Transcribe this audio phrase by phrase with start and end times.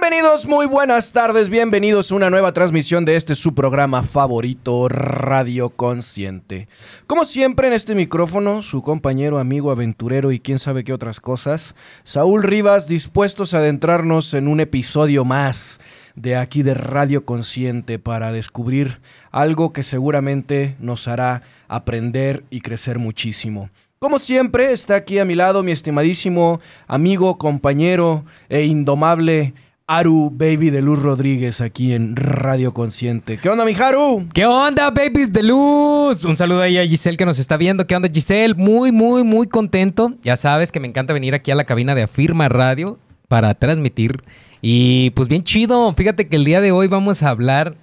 [0.00, 5.68] Bienvenidos, muy buenas tardes, bienvenidos a una nueva transmisión de este su programa favorito, Radio
[5.68, 6.68] Consciente.
[7.06, 11.74] Como siempre en este micrófono, su compañero, amigo, aventurero y quién sabe qué otras cosas,
[12.02, 15.80] Saúl Rivas, dispuestos a adentrarnos en un episodio más
[16.14, 22.98] de aquí de Radio Consciente para descubrir algo que seguramente nos hará aprender y crecer
[22.98, 23.68] muchísimo.
[23.98, 29.52] Como siempre, está aquí a mi lado mi estimadísimo amigo, compañero e indomable
[29.92, 33.38] Aru Baby de Luz Rodríguez aquí en Radio Consciente.
[33.38, 34.28] ¿Qué onda, mi Haru?
[34.32, 36.24] ¿Qué onda, babies de luz?
[36.24, 37.88] Un saludo ahí a Giselle que nos está viendo.
[37.88, 38.54] ¿Qué onda, Giselle?
[38.54, 40.12] Muy, muy, muy contento.
[40.22, 44.22] Ya sabes que me encanta venir aquí a la cabina de Afirma Radio para transmitir.
[44.62, 45.92] Y pues bien chido.
[45.92, 47.74] Fíjate que el día de hoy vamos a hablar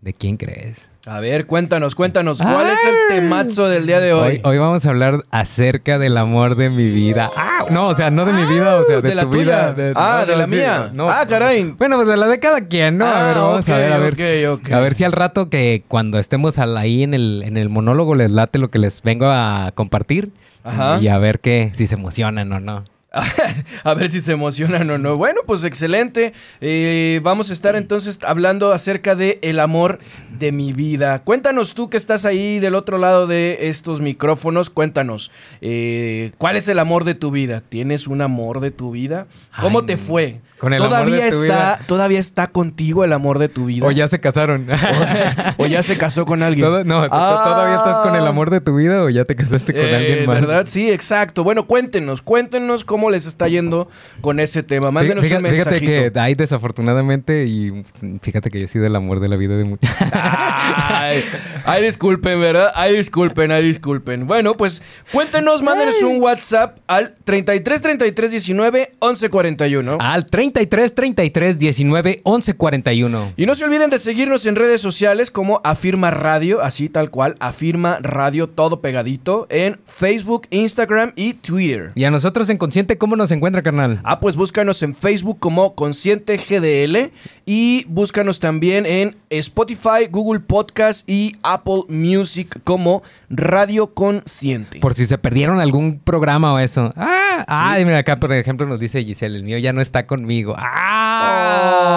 [0.00, 0.88] de quién crees.
[1.06, 2.38] A ver, cuéntanos, cuéntanos.
[2.42, 4.34] ¿Cuál es el temazo del día de hoy?
[4.36, 7.28] Hoy, hoy vamos a hablar acerca del amor de mi vida.
[7.60, 9.72] Ah, no, o sea, no de mi vida, o sea, de, ¿De la tu tuya?
[9.72, 9.92] vida.
[9.94, 10.90] Ah, no, de la mía.
[10.94, 11.64] no, Ah, caray.
[11.76, 13.04] Bueno, pues de la de cada quien, ¿no?
[13.06, 14.14] a ver, Ah, vamos a ver, a ver.
[14.48, 14.72] ok, ok.
[14.72, 18.14] A ver si al rato que cuando estemos al- ahí en el, en el monólogo
[18.14, 20.30] les late lo que les vengo a compartir.
[20.64, 20.98] Ajá.
[21.02, 22.84] Y a ver qué, si se emocionan o no.
[23.84, 25.16] a ver si se emocionan o no.
[25.16, 26.32] Bueno, pues excelente.
[26.60, 29.98] Eh, vamos a estar entonces hablando acerca de el amor
[30.38, 31.22] de mi vida.
[31.24, 34.70] Cuéntanos tú que estás ahí del otro lado de estos micrófonos.
[34.70, 37.62] Cuéntanos, eh, ¿cuál es el amor de tu vida?
[37.68, 39.26] ¿Tienes un amor de tu vida?
[39.60, 40.40] ¿Cómo Ay, te fue?
[40.60, 41.78] Con el amor ¿Todavía tu está, vida.
[41.86, 43.86] ¿Todavía está contigo el amor de tu vida?
[43.86, 44.66] O ya se casaron.
[45.56, 46.66] o ya se casó con alguien.
[46.66, 47.42] Todo- no, ¿to- Ah.
[47.44, 50.26] ¿todavía estás con el amor de tu vida o ya te casaste con Eh, alguien
[50.26, 50.40] más?
[50.42, 50.66] ¿Verdad?
[50.68, 51.44] Sí, exacto.
[51.44, 53.88] Bueno, cuéntenos, cuéntenos cómo les está yendo
[54.20, 54.90] con ese tema.
[54.90, 56.12] Mándenos Fíjate, un fíjate mensajito.
[56.12, 57.84] que hay desafortunadamente y
[58.20, 59.90] fíjate que yo he sido el amor de la vida de muchos.
[60.12, 61.24] Ay,
[61.64, 62.72] ay, disculpen, ¿verdad?
[62.74, 64.26] Ay, disculpen, ay, disculpen.
[64.26, 69.98] Bueno, pues cuéntenos, mándenos un WhatsApp al 33 33 19 11 41.
[70.00, 73.32] Al 33 33 19 11 41.
[73.36, 77.36] Y no se olviden de seguirnos en redes sociales como Afirma Radio, así tal cual,
[77.40, 81.92] Afirma Radio, todo pegadito, en Facebook, Instagram y Twitter.
[81.94, 84.00] Y a nosotros en Consciente, ¿cómo nos encuentra, carnal?
[84.04, 87.12] Ah, pues búscanos en Facebook como Consciente GDL
[87.46, 94.80] y búscanos también en Spotify, Google Podcast y Apple Music como Radio Consciente.
[94.80, 96.92] Por si se perdieron algún programa o eso.
[96.96, 100.39] Ah, mira, acá por ejemplo nos dice Giselle, el mío ya no está conmigo.
[100.48, 101.90] Ah.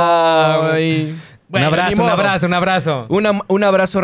[0.74, 1.14] Ay.
[1.54, 3.06] Bueno, un abrazo, un abrazo, un abrazo.
[3.10, 4.02] Una- un abrazo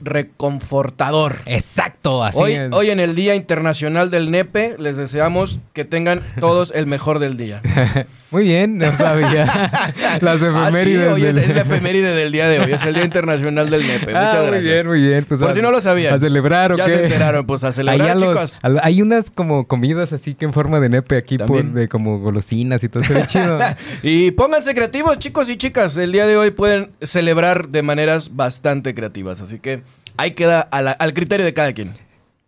[0.00, 1.36] reconfortador.
[1.46, 2.72] Exacto, así Hoy, es.
[2.72, 7.36] hoy en el Día Internacional del Nepe les deseamos que tengan todos el mejor del
[7.36, 7.62] día.
[8.32, 9.44] Muy bien, no sabía.
[10.20, 11.12] Las Ah, sí, efemérides.
[11.12, 13.84] hoy es, del- es la efeméride del día de hoy, es el Día Internacional del
[13.84, 14.12] Nepe.
[14.14, 14.62] Ah, Muchas muy gracias.
[14.72, 15.24] bien, muy bien.
[15.24, 16.14] Pues Por a- si no lo sabían.
[16.14, 16.92] ¿A celebrar o ya qué?
[16.92, 18.60] se enteraron, pues a celebrar, los- chicos.
[18.82, 22.84] hay unas como comidas así que en forma de nepe aquí por, de como golosinas
[22.84, 23.02] y todo.
[23.02, 23.58] Se ve chido.
[24.04, 25.96] Y pónganse creativos, chicos y chicas.
[25.96, 29.40] El día de hoy pueden celebrar de maneras bastante creativas.
[29.40, 29.82] Así que
[30.16, 31.92] ahí queda a la- al criterio de cada quien.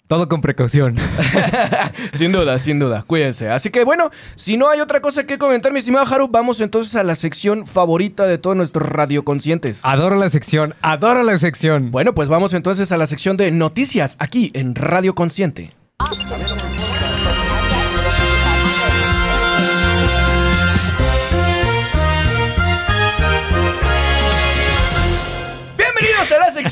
[0.09, 0.97] todo con precaución.
[2.13, 3.03] sin duda, sin duda.
[3.07, 3.49] Cuídense.
[3.49, 6.95] Así que bueno, si no hay otra cosa que comentar, mi estimado Haru, vamos entonces
[6.97, 9.81] a la sección favorita de todos nuestros radioconscientes.
[9.85, 11.91] Adoro la sección, adoro la sección.
[11.91, 15.73] Bueno, pues vamos entonces a la sección de noticias aquí en Radio Consciente.
[16.11, 16.62] Bienvenidos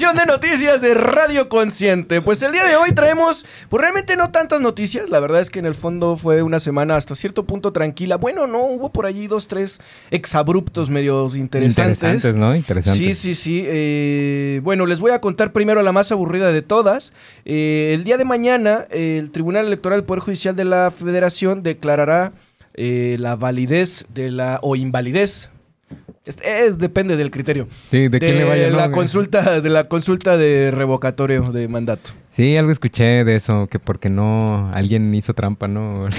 [0.01, 2.23] sección de noticias de Radio Consciente.
[2.23, 5.11] Pues el día de hoy traemos, pues realmente no tantas noticias.
[5.11, 8.17] La verdad es que en el fondo fue una semana hasta cierto punto tranquila.
[8.17, 9.79] Bueno, no, hubo por allí dos, tres
[10.11, 12.03] exabruptos medios interesantes.
[12.03, 12.57] Interesantes, ¿no?
[12.57, 13.07] Interesantes.
[13.07, 13.65] Sí, sí, sí.
[13.67, 17.13] Eh, bueno, les voy a contar primero la más aburrida de todas.
[17.45, 22.33] Eh, el día de mañana, el Tribunal Electoral del Poder Judicial de la Federación declarará
[22.73, 25.51] eh, la validez de la o invalidez.
[26.25, 27.67] Es, es- depende del criterio.
[27.91, 28.77] Sí, de, quién le vaya, ¿no?
[28.77, 32.11] la consulta de la consulta de revocatorio de mandato.
[32.33, 36.09] Sí, algo escuché de eso, que porque no alguien hizo trampa, ¿no?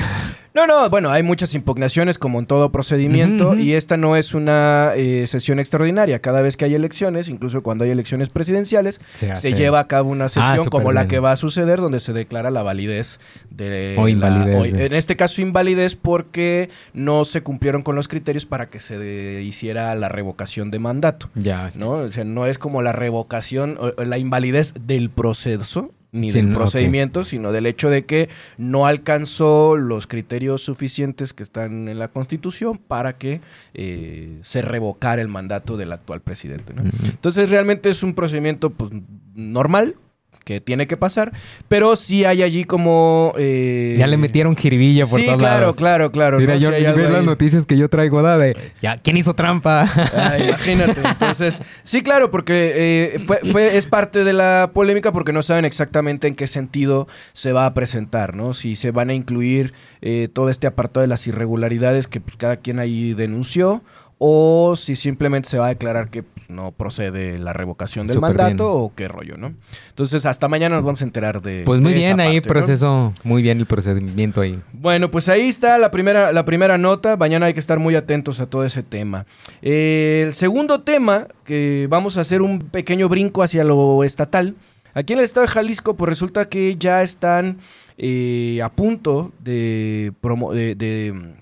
[0.54, 4.92] No, no, bueno, hay muchas impugnaciones como en todo procedimiento y esta no es una
[4.98, 6.20] eh, sesión extraordinaria.
[6.20, 10.28] Cada vez que hay elecciones, incluso cuando hay elecciones presidenciales, Se lleva a cabo una
[10.28, 14.04] sesión súper como la que va a suceder donde se declara la validez de O
[14.04, 18.70] la- invalidez o- en este caso invalidez porque no se cumplieron con los criterios para
[18.70, 21.30] que se de- hiciera la revocación de mandato.
[21.36, 21.72] Ya.
[21.76, 21.92] ¿no?
[21.92, 26.54] O sea, no es como la revocación o la invalidez del proceso, ni Sí, del
[26.54, 32.10] procedimiento, sino del hecho de que no alcanzó los criterios suficientes que están en la
[32.10, 33.42] Constitución para que
[33.74, 36.74] eh, se revocara el mandato del actual presidente.
[36.74, 36.84] ¿no?
[36.84, 38.92] Entonces realmente es un procedimiento pues,
[39.36, 39.96] normal
[40.44, 41.32] que tiene que pasar,
[41.68, 43.34] pero sí hay allí como...
[43.38, 45.76] eh, Ya le metieron jiribilla por sí, todos claro, lados.
[45.76, 46.40] claro, claro.
[46.40, 46.60] Mira, ¿no?
[46.60, 49.18] yo Sí hay y algo ves las noticias que yo traigo, da de ya, ¿quién
[49.18, 49.86] hizo trampa?
[50.16, 51.00] Ah, imagínate.
[51.06, 55.66] Entonces, sí, claro, porque eh, fue, fue- es parte de la polémica porque no saben
[55.66, 58.54] exactamente en qué sentido se va a presentar, ¿no?
[58.54, 62.58] Si se van a incluir eh, todo este apartado de las irregularidades que pues, cada
[62.58, 63.84] quien ahí denunció
[64.24, 68.36] o si simplemente se va a declarar que pues, no procede la revocación del Súper
[68.38, 68.86] mandato bien.
[68.86, 69.54] o qué rollo, ¿no?
[69.90, 72.48] Entonces, hasta mañana nos vamos a enterar de Pues muy de esa bien ahí parte,
[72.48, 72.54] ¿no?
[72.54, 74.60] proceso, muy bien el procedimiento ahí.
[74.74, 77.18] Bueno, pues ahí está la primera, la primera nota.
[77.18, 79.26] Mañana hay que estar muy atentos a todo ese tema.
[79.64, 84.54] Eh, el segundo tema, que vamos a hacer un pequeño brinco hacia lo estatal.
[84.94, 87.58] Aquí en el estado de Jalisco, pues resulta que ya están
[87.98, 91.41] eh, a punto de, promo- de, de-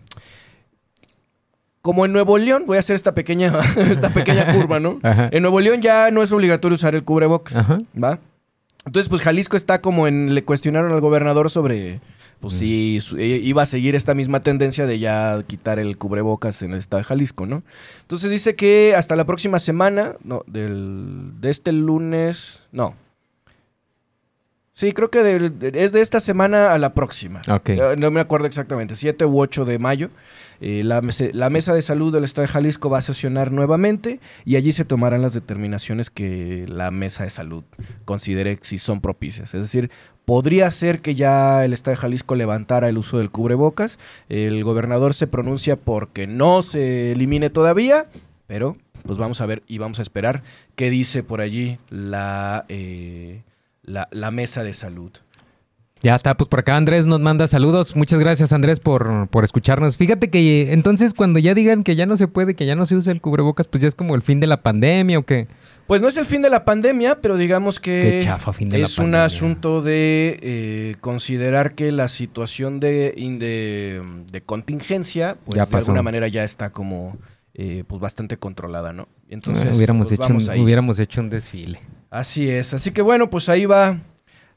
[1.90, 5.00] Como en Nuevo León, voy a hacer esta pequeña, esta pequeña curva, ¿no?
[5.04, 5.28] Ajá.
[5.32, 7.56] En Nuevo León ya no es obligatorio usar el cubrebocas.
[7.56, 7.80] Ajá.
[8.02, 8.20] ¿Va?
[8.86, 10.36] Entonces, pues Jalisco está como en.
[10.36, 12.00] Le cuestionaron al gobernador sobre.
[12.42, 16.62] Pues si su- eh, iba a seguir esta misma tendencia de ya quitar el cubrebocas
[16.62, 17.64] en el estado de Jalisco, ¿no?
[18.02, 20.14] Entonces dice que hasta la próxima semana.
[20.24, 22.60] No, del, de este lunes.
[22.72, 22.94] No.
[24.80, 27.42] Sí, creo que de- es de esta semana a la próxima.
[27.98, 30.10] No me acuerdo exactamente, 7 u 8 de mayo.
[30.62, 34.72] eh, la mesa de salud del estado de Jalisco va a sesionar nuevamente y allí
[34.74, 37.64] se tomarán las determinaciones que la mesa de salud
[38.06, 39.54] considere si son propicias.
[39.54, 39.90] Es decir,
[40.26, 44.00] podría ser que ya el estado de Jalisco levantara el uso del cubrebocas.
[44.30, 48.06] El gobernador se pronuncia porque no se elimine todavía,
[48.48, 50.44] pero pues vamos a ver y vamos a esperar
[50.76, 53.44] qué dice por allí la, eh,
[53.90, 55.12] la, la mesa de salud.
[56.02, 57.94] Ya está, pues por acá Andrés nos manda saludos.
[57.98, 59.98] Muchas gracias Andrés por, por escucharnos.
[59.98, 62.86] Fíjate que eh, entonces cuando ya digan que ya no se puede, que ya no
[62.86, 65.48] se usa el cubrebocas, pues ya es como el fin de la pandemia o qué.
[65.88, 68.86] Pues no es el fin de la pandemia, pero digamos que chafa fin de la
[68.86, 74.02] es un asunto de eh, considerar que la situación de, de,
[74.32, 75.92] de contingencia, pues Ya de pasó.
[75.92, 77.18] alguna manera ya está como
[77.56, 79.10] eh, pues bastante controlada, ¿no?
[79.28, 81.82] Entonces, Ah, hubiéramos, pues, hecho un, hubiéramos hecho un desfile.
[82.12, 83.98] Así es, así que bueno, pues ahí va,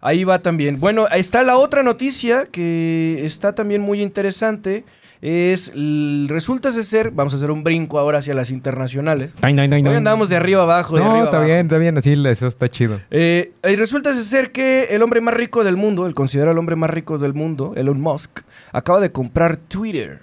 [0.00, 0.80] ahí va también.
[0.80, 4.84] Bueno, ahí está la otra noticia que está también muy interesante.
[5.20, 5.70] Es,
[6.26, 9.34] resulta de ser, vamos a hacer un brinco ahora hacia las internacionales.
[9.40, 9.90] Ay, no, no, no.
[9.90, 11.52] Hoy andamos de arriba abajo, de No, arriba está abajo.
[11.52, 13.00] bien, está bien, así eso está chido.
[13.10, 16.74] Eh, y resulta ser que el hombre más rico del mundo, el considerado el hombre
[16.74, 18.40] más rico del mundo, Elon Musk,
[18.72, 20.22] acaba de comprar Twitter.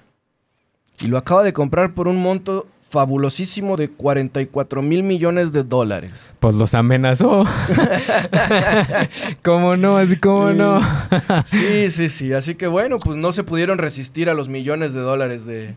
[1.00, 6.12] Y lo acaba de comprar por un monto fabulosísimo de 44 mil millones de dólares.
[6.40, 7.46] Pues los amenazó.
[9.44, 9.98] ¿Cómo no?
[9.98, 10.82] Así como no.
[11.46, 12.34] Sí, sí, sí.
[12.34, 15.76] Así que bueno, pues no se pudieron resistir a los millones de dólares de,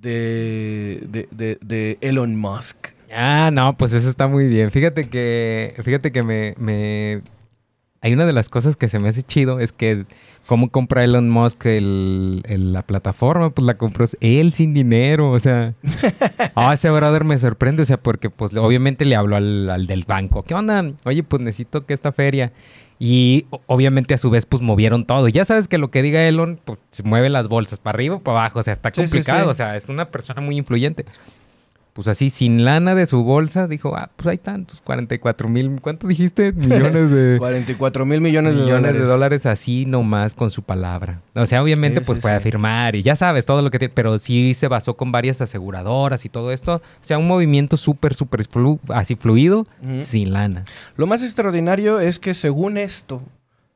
[0.00, 2.88] de, de, de- de Elon Musk.
[3.14, 4.70] Ah, no, pues eso está muy bien.
[4.70, 7.22] Fíjate que, fíjate que me, me...
[8.06, 10.06] Hay una de las cosas que se me hace chido es que
[10.46, 15.40] cómo compra Elon Musk el, el- la plataforma, pues la compró él sin dinero, o
[15.40, 15.74] sea...
[16.54, 20.04] Ah, ese brother me sorprende, o sea, porque pues obviamente le habló al, al del
[20.04, 20.42] banco.
[20.44, 20.92] ¿Qué onda?
[21.04, 22.52] Oye, pues necesito que esta feria...
[22.98, 25.28] Y obviamente a su vez pues movieron todo.
[25.28, 28.20] Ya sabes que lo que diga Elon, pues se mueve las bolsas para arriba o
[28.20, 29.50] para abajo, o sea, está Sí, sí, complicado, sí.
[29.50, 31.04] o sea, es una persona muy influyente
[31.96, 36.06] pues así, sin lana de su bolsa, dijo, ah, pues hay tantos, 44 mil, ¿cuánto
[36.06, 36.52] dijiste?
[36.52, 37.36] Millones de...
[37.38, 39.00] 44 mil millones, de millones dólares.
[39.00, 41.22] de dólares así nomás con su palabra.
[41.34, 42.38] O sea, obviamente Sí, pues sí, puede sí.
[42.38, 46.24] afirmar y ya sabes todo lo que tiene, pero sí se basó con varias aseguradoras
[46.24, 46.76] y todo esto.
[46.76, 49.66] O sea, un movimiento súper, súper flu- así fluido,
[50.02, 50.64] sin lana.
[50.96, 53.22] Lo más extraordinario es que según esto,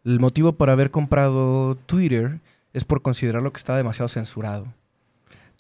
[0.05, 2.39] el motivo por haber comprado Twitter
[2.75, 4.67] es por considerarlo que estaba demasiado censurado.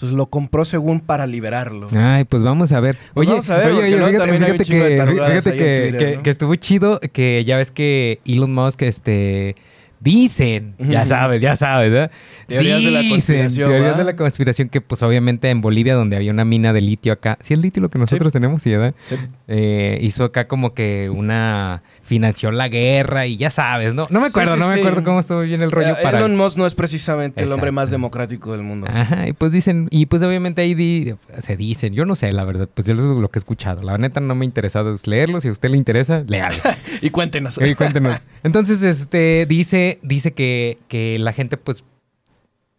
[0.00, 1.86] Entonces lo compró según para liberarlo.
[1.94, 2.96] Ay, pues vamos a ver.
[3.12, 5.78] Pues Oye, vamos a ver, oye, oye, luego fíjate, fíjate que, fíjate ahí en que,
[5.90, 6.22] Twitter, que- ¿no?
[6.22, 9.56] que estuvo chido que ya ves que Elon Musk, este,
[10.00, 12.10] dicen, ya sabes, ya sabes, ¿verdad?
[12.46, 13.98] Teorías de la conspiración, Teorías ¿va?
[13.98, 17.38] de la conspiración que pues obviamente en Bolivia donde había una mina de litio acá,
[17.40, 18.94] si es litio lo que nosotros tenemos, sí, ¿verdad?
[19.08, 19.16] Sí.
[19.46, 24.06] Eh, hizo acá como que una financió la guerra y ya sabes, ¿no?
[24.10, 24.80] No me Sí, acuerdo, sí, no me sí.
[24.80, 27.70] acuerdo cómo estuvo bien el rollo Eh, para Elon Musk no es precisamente el hombre
[27.70, 28.88] más democrático del mundo.
[28.90, 32.44] Ajá, y pues dicen, y pues obviamente ahí di- se dicen, yo no sé, la
[32.44, 33.82] verdad, pues yo eso es lo que he escuchado.
[33.82, 36.56] La neta no me ha interesado es leerlo, si a usted le interesa, léalo.
[37.02, 37.58] Y cuéntenos.
[37.58, 38.20] Oye, cuéntenos.
[38.42, 41.84] Entonces, este, dice, dice que, que la gente, pues,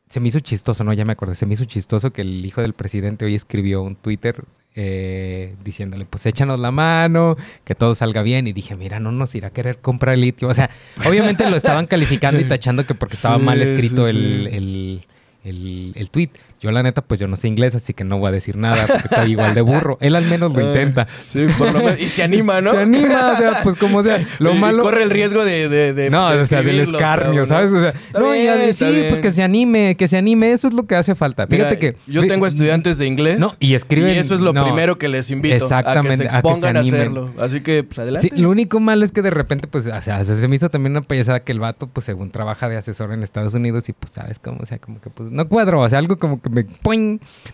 [0.09, 0.93] se me hizo chistoso, ¿no?
[0.93, 3.95] Ya me acordé, se me hizo chistoso que el hijo del presidente hoy escribió un
[3.95, 4.43] Twitter
[4.75, 8.47] eh, diciéndole, pues échanos la mano, que todo salga bien.
[8.47, 10.47] Y dije, mira, no nos irá a querer comprar litio.
[10.47, 10.69] O sea,
[11.05, 15.05] obviamente lo estaban calificando y tachando que porque estaba Sí, mal escrito sí, el, el,
[15.43, 16.29] el, el tweet.
[16.61, 18.85] Yo, la neta, pues yo no sé inglés, así que no voy a decir nada
[18.87, 19.97] porque está igual de burro.
[19.99, 21.07] Él al menos lo intenta.
[21.27, 21.99] Sí, por lo menos.
[21.99, 22.71] Y se anima, ¿no?
[22.75, 24.23] Se anima, o sea, pues como sea.
[24.39, 24.83] Lo Y malo.
[24.83, 25.67] corre el riesgo de.
[25.69, 27.71] de, de- No, de o sea, del escarnio, ¿sabes?
[27.71, 29.09] O sea, no, y bien, a- está sí, bien.
[29.09, 31.47] pues que se anime, que se anime, eso es lo que hace falta.
[31.49, 31.95] Mira, Fíjate que.
[32.07, 33.39] Yo tengo estudiantes de inglés.
[33.39, 34.63] No, y escriben- Y eso es lo no.
[34.63, 35.55] primero que les invito.
[35.55, 37.01] Exactamente, A a que se expongan a, animen.
[37.01, 37.29] hacerlo.
[37.39, 38.29] Así que, pues adelante.
[38.29, 40.91] Sí, lo único malo es que de repente, pues, o sea, se me hizo también
[40.91, 44.11] una payasada que el vato, pues, según trabaja de asesor en Estados Unidos y, pues,
[44.11, 44.59] ¿sabes cómo?
[44.61, 46.65] O sea, como que, pues, no cuadro, o sea, algo como que me...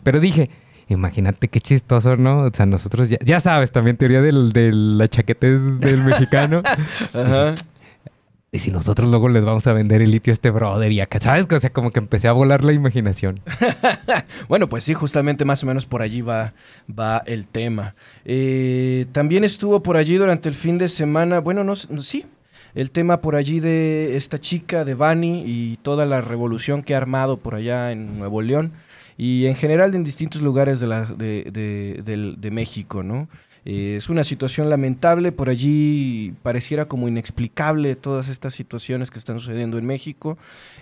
[0.03, 0.49] Pero dije,
[0.89, 2.41] imagínate qué chistoso, ¿no?
[2.41, 6.61] O sea, nosotros ya, ya sabes, también teoría del, de la chaquetez del mexicano.
[7.13, 7.53] Ajá.
[8.51, 11.19] y si nosotros luego les vamos a vender el litio a este brother y acá,
[11.19, 11.47] ¿sabes?
[11.51, 13.41] O sea, como que empecé a volar la imaginación.
[14.47, 16.53] Bueno, pues sí, justamente más o menos por allí va,
[16.87, 17.95] va el tema.
[18.23, 22.25] Eh, también estuvo por allí durante el fin de semana, bueno, no, no, sí,
[22.75, 26.97] el tema por allí de esta chica, de Bani, y toda la revolución que ha
[26.97, 28.71] armado por allá en Nuevo León,
[29.17, 31.43] y en general en distintos lugares de, la, de,
[32.03, 33.27] de- de México, ¿no?
[33.65, 39.39] Eh, es una situación lamentable, por allí pareciera como inexplicable todas estas situaciones que están
[39.39, 40.37] sucediendo en México.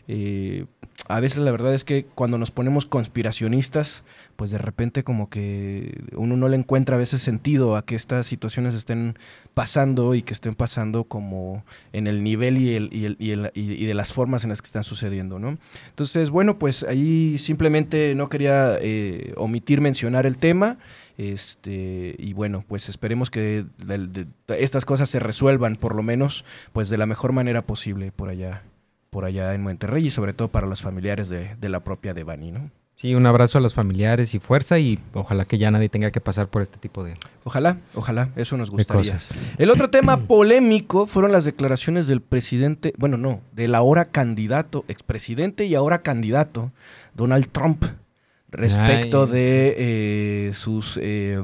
[0.07, 0.65] Eh,
[1.07, 4.03] a veces la verdad es que cuando nos ponemos conspiracionistas,
[4.35, 8.25] pues de repente como que uno no le encuentra a veces sentido a que estas
[8.27, 9.17] situaciones estén
[9.53, 11.63] pasando y que estén pasando como
[11.93, 14.61] en el nivel y, el, y, el- y el- y- de las formas en las
[14.61, 15.57] que están sucediendo, ¿no?
[15.89, 20.77] Entonces, bueno, pues ahí simplemente no quería eh, omitir mencionar el tema.
[21.17, 24.27] Este, y bueno, pues esperemos que de-
[24.59, 28.63] estas cosas se resuelvan, por lo menos, pues de la mejor manera posible por allá,
[29.09, 32.51] por allá en Monterrey y sobre todo para los familiares de, de la propia Devani,
[32.51, 32.69] ¿no?
[32.97, 36.21] Sí, un abrazo a los familiares y fuerza y ojalá que ya nadie tenga que
[36.21, 39.11] pasar por este tipo de, Ojalá, ojalá, eso nos gustaría.
[39.11, 39.35] cosas.
[39.57, 45.65] El otro tema polémico fueron las declaraciones del presidente, bueno, no, del ahora candidato, expresidente
[45.65, 46.71] y ahora candidato,
[47.13, 47.83] Donald Trump,
[48.55, 49.31] respecto Ay.
[49.31, 51.39] de eh, sus, eh,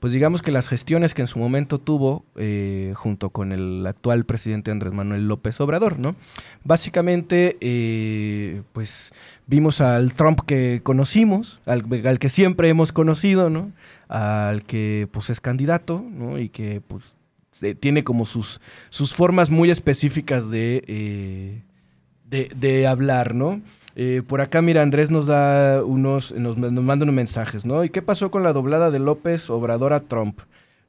[0.00, 4.24] pues digamos que las gestiones que en su momento tuvo eh, junto con el actual
[4.24, 6.16] presidente Andrés Manuel López Obrador, ¿no?
[6.64, 9.12] Básicamente, eh, pues
[9.46, 13.72] vimos al Trump que conocimos, al, al que siempre hemos conocido, ¿no?
[14.08, 16.38] Al que pues es candidato, ¿no?
[16.38, 17.14] Y que pues
[17.80, 18.60] tiene como sus,
[18.90, 21.62] sus formas muy específicas de,
[22.24, 23.62] de, de hablar, ¿no?
[23.98, 27.82] Eh, por acá, mira, Andrés nos da unos, nos, nos manda unos mensajes, ¿no?
[27.82, 30.40] ¿Y qué pasó con la doblada de López Obrador a Trump?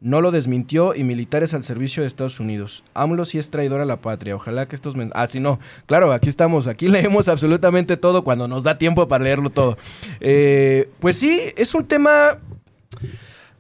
[0.02, 2.84] No lo desmintió y militares al servicio de Estados Unidos.
[2.94, 4.36] AMLO sí es traidor a la patria.
[4.36, 4.96] Ojalá que estos...
[4.96, 5.60] men- Ah, sí, no.
[5.88, 6.68] Claro, aquí estamos.
[6.68, 9.78] Aquí leemos absolutamente todo cuando nos da tiempo para leerlo todo.
[10.20, 12.38] Eh, pues sí, es un tema...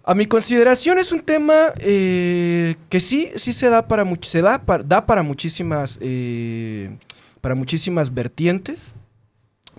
[0.03, 4.59] A mi consideración es un tema eh, que sí, sí se da para se da
[4.59, 6.95] para, da para muchísimas eh,
[7.41, 8.93] para muchísimas vertientes.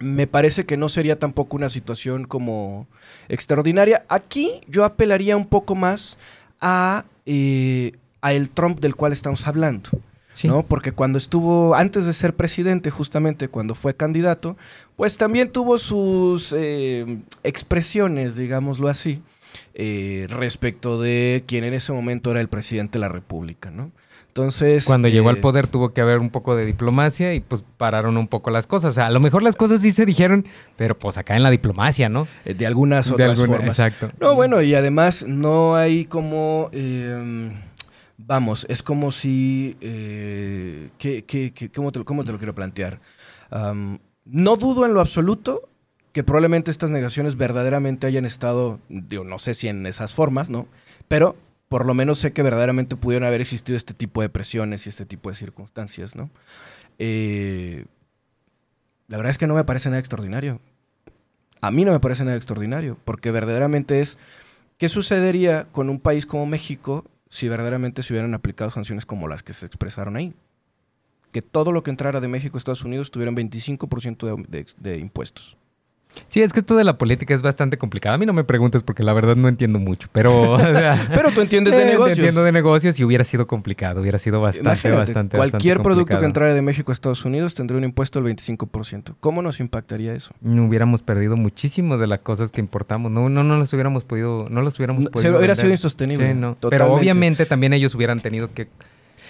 [0.00, 2.87] Me parece que no sería tampoco una situación como
[3.28, 4.05] extraordinaria.
[4.09, 6.19] Aquí yo apelaría un poco más
[6.61, 9.90] a, eh, a el Trump del cual estamos hablando.
[10.33, 10.47] Sí.
[10.47, 10.62] ¿no?
[10.62, 14.57] Porque cuando estuvo, antes de ser presidente, justamente cuando fue candidato,
[14.95, 19.21] pues también tuvo sus eh, expresiones, digámoslo así,
[19.75, 23.90] eh, respecto de quién en ese momento era el presidente de la República, ¿no?
[24.42, 24.85] Entonces...
[24.85, 28.16] Cuando llegó al eh, poder tuvo que haber un poco de diplomacia y pues pararon
[28.16, 28.92] un poco las cosas.
[28.92, 31.50] O sea, a lo mejor las cosas sí se dijeron, pero pues acá en la
[31.50, 32.28] diplomacia, ¿no?
[32.45, 33.68] eh, De algunas De otras alguna- formas.
[33.78, 34.12] Exacto.
[34.21, 36.71] No, bueno, y además no hay como...
[36.73, 37.50] eh,
[38.16, 39.76] vamos, es como si...
[39.80, 43.00] eh, ¿qué- qué- qué- cómo, te, lo- cómo te lo quiero plantear?
[43.50, 45.62] No dudo en lo absoluto
[46.12, 50.68] que probablemente estas negaciones verdaderamente hayan estado, digo, no sé si en esas formas, ¿no?
[51.09, 51.35] Pero
[51.68, 55.06] por lo menos sé que verdaderamente pudieron haber existido este tipo de presiones y este
[55.06, 56.30] tipo de circunstancias, ¿no?
[56.98, 57.84] Eh,
[59.06, 60.60] la verdad es que no me parece nada extraordinario.
[61.60, 64.18] A mí no me parece nada extraordinario, porque verdaderamente es,
[64.76, 69.42] ¿qué sucedería con un país como México si verdaderamente se hubieran aplicado sanciones como las
[69.42, 70.34] que se expresaron ahí?
[71.32, 74.46] Que todo lo que entrara de México a Estados Unidos tuviera un 25%
[74.78, 75.56] de, impuestos.
[76.29, 78.15] Sí, es que esto de la política es bastante complicado.
[78.15, 80.53] A mí no me preguntes porque la verdad no entiendo mucho, pero...
[80.53, 82.19] o sea, Pero tú entiendes de eh, negocios.
[82.19, 86.19] Entiendo de negocios y hubiera sido complicado, hubiera sido bastante, Imagínate, bastante, cualquier bastante producto
[86.19, 89.15] que entrara de México a Estados Unidos tendría un impuesto del 25%.
[89.21, 90.33] ¿Cómo nos impactaría eso?
[90.41, 93.11] No hubiéramos perdido muchísimo de las cosas que importamos.
[93.12, 95.23] No, no, no las hubiéramos podido, no las hubiéramos No, podido.
[95.23, 95.57] se hubiera vender.
[95.57, 96.33] sido insostenible.
[96.33, 96.57] Sí, no.
[96.69, 98.69] Pero obviamente también ellos hubieran tenido que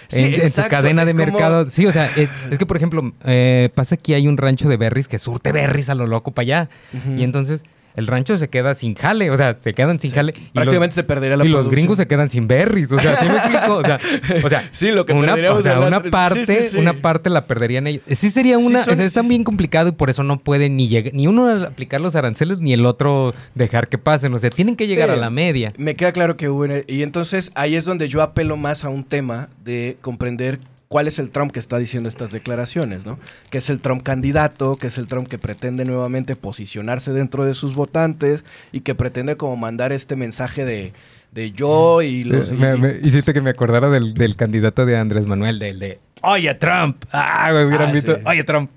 [0.07, 1.69] Sí, en, en su cadena de como- mercado.
[1.69, 4.77] Sí, o sea, es, es que, por ejemplo, eh, pasa que hay un rancho de
[4.77, 6.69] berries que surte berries a lo loco para allá.
[7.17, 7.63] Y entonces
[7.99, 10.33] el rancho se queda sin jale, o sea, se quedan sin jale.
[10.35, 13.19] y los- Prácticamente se perdería la y los gringos se quedan sin berries, o sea,
[13.19, 13.75] ¿sí me explico?
[13.75, 13.99] O sea,
[14.43, 17.85] o sea, Sí, lo que una, o sea, una parte, sí, una parte la perderían
[17.87, 18.01] ellos.
[18.07, 20.69] Sí sería una, son- o sea, es tan bien complicado y por eso no puede
[20.69, 24.49] ni llegar, ni uno aplicar los aranceles ni el otro dejar que pasen, o sea,
[24.49, 25.73] tienen que llegar a la media.
[25.77, 26.65] Me queda claro que hubo...
[26.87, 31.19] Y entonces ahí es donde yo apelo más a un tema de comprender cuál es
[31.19, 33.17] el Trump que está diciendo estas declaraciones, ¿no?
[33.51, 37.53] Que es el Trump candidato, que es el Trump que pretende nuevamente posicionarse dentro de
[37.53, 40.93] sus votantes y que pretende como mandar este mensaje de,
[41.31, 42.51] de yo y los...
[42.51, 45.99] Me, y- me- hiciste que me acordara del, del candidato de Andrés Manuel, del de
[46.21, 47.05] Oye Trump.
[47.13, 48.15] Ah, me hubieran Ah, visto.
[48.15, 48.21] sí.
[48.25, 48.71] Oye Trump.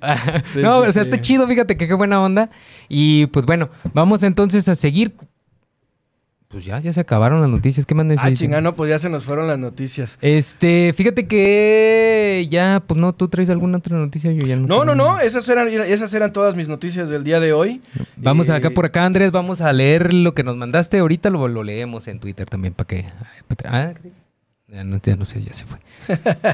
[0.52, 2.50] Sí, no, sí, o sea, está chido, fíjate que qué buena onda.
[2.88, 5.14] Y pues bueno, vamos entonces a seguir.
[6.52, 7.86] Pues ya, ya se acabaron las noticias.
[7.86, 8.36] ¿Qué más Ah, necesitan?
[8.36, 10.18] chingano, pues ya se nos fueron las noticias.
[10.20, 14.84] Este, fíjate que ya, pues no, tú traes alguna otra noticia, yo ya no.
[14.84, 17.80] No, no, esas eran, esas eran todas mis noticias del día de hoy.
[18.16, 20.98] Vamos Eh, acá por acá, Andrés, vamos a leer lo que nos mandaste.
[20.98, 23.06] Ahorita lo, lo leemos en Twitter también para que.
[23.64, 23.92] Ah,
[24.72, 25.78] ya no, ya no sé, ya se fue.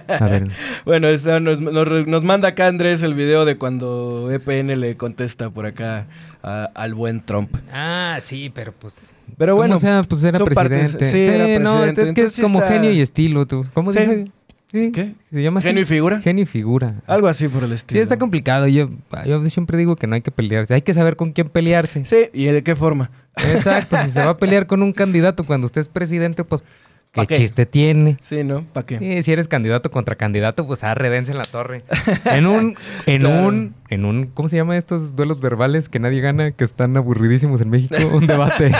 [0.08, 0.48] A ver.
[0.84, 5.50] Bueno, esta nos, nos- nos manda acá Andrés el video de cuando EPN le contesta
[5.50, 6.06] por acá
[6.42, 7.54] a- al buen Trump.
[7.72, 9.12] Ah, sí, pero pues.
[9.36, 11.12] Pero bueno, sea, pues era son partes- presidente.
[11.12, 13.64] sí, era no, presidente, es que es sí como está- genio y estilo, tú.
[13.74, 13.98] ¿Cómo Sí.
[14.00, 14.30] dice?
[14.70, 15.14] Sí, ¿Qué?
[15.32, 15.68] ¿Se llama así?
[15.68, 16.20] ¿Genio y figura?
[16.20, 16.96] Genio y figura.
[17.06, 18.02] Algo así por el Sí, estilo.
[18.02, 18.66] está complicado.
[18.66, 18.90] Yo,
[19.24, 20.74] yo siempre digo que no hay que pelearse.
[20.74, 22.04] Hay que saber con quién pelearse.
[22.04, 23.10] Sí, ¿y de qué forma?
[23.36, 23.96] Exacto.
[24.04, 26.64] si se va a pelear con un candidato cuando usted es presidente, pues,
[27.12, 28.18] ¿qué, chiste tiene?
[28.22, 28.62] Sí, ¿no?
[28.72, 28.98] ¿Para qué?
[28.98, 31.82] Sí, si eres candidato contra candidato, pues ah, redense en la torre.
[32.24, 33.46] En un, en Claro.
[33.48, 37.60] un, en un, ¿cómo se llama estos duelos verbales que nadie gana, que están aburridísimos
[37.60, 37.96] en México?
[38.12, 38.70] Un debate.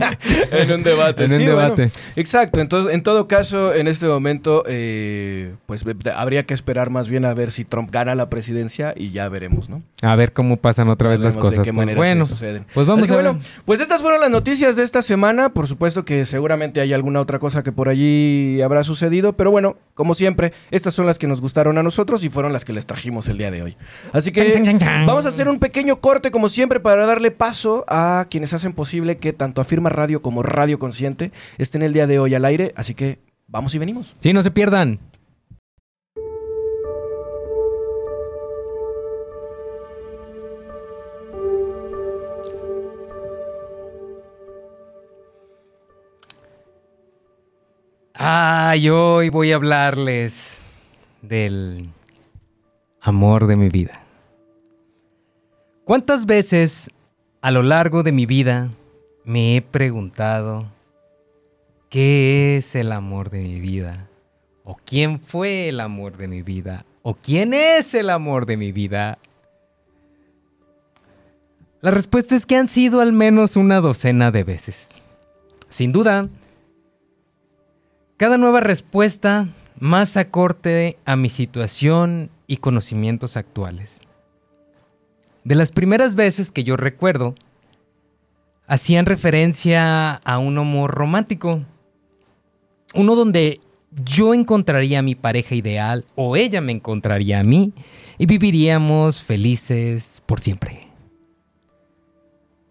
[0.50, 1.24] en un debate.
[1.28, 1.74] En un debate.
[1.86, 2.60] bueno, exacto.
[2.60, 7.34] Entonces, en todo caso, en este momento, eh, pues habría que esperar más bien a
[7.34, 9.82] ver si Trump gana la presidencia y ya veremos, ¿no?
[10.02, 11.58] A ver cómo pasan otra vez las cosas.
[11.58, 12.64] De qué Pues, bueno, suceden.
[12.74, 13.24] pues vamos Así a ver.
[13.26, 15.48] bueno, pues estas fueron las noticias de esta semana.
[15.50, 19.76] Por supuesto que seguramente hay alguna otra cosa que por allí habrá sucedido, pero bueno,
[19.94, 22.86] como siempre, estas son las que nos gustaron a nosotros y fueron las que les
[22.86, 23.76] trajimos el día de hoy.
[24.12, 24.52] Así que
[25.06, 29.16] vamos a hacer un pequeño corte como siempre para darle paso a quienes hacen posible
[29.16, 32.72] que tanto Afirma Radio como Radio Consciente estén el día de hoy al aire.
[32.74, 34.12] Así que vamos y venimos.
[34.18, 34.98] Sí, no se pierdan.
[48.70, 50.60] Hoy voy a hablarles
[51.22, 51.88] del
[53.00, 54.02] amor de mi vida.
[55.84, 56.90] ¿Cuántas veces
[57.40, 58.68] a lo largo de mi vida
[59.24, 60.66] me he preguntado
[61.88, 64.06] ¿Qué es el amor de mi vida?
[64.64, 66.84] ¿O quién fue el amor de mi vida?
[67.00, 69.16] ¿O quién es el amor de mi vida?
[71.80, 74.90] La respuesta es que han sido al menos una docena de veces.
[75.70, 76.28] Sin duda,
[78.18, 84.00] cada nueva respuesta más acorde a mi situación y conocimientos actuales.
[85.44, 87.36] De las primeras veces que yo recuerdo,
[88.66, 91.62] hacían referencia a un amor romántico.
[92.92, 93.60] Uno donde
[94.04, 97.72] yo encontraría a mi pareja ideal o ella me encontraría a mí
[98.18, 100.88] y viviríamos felices por siempre.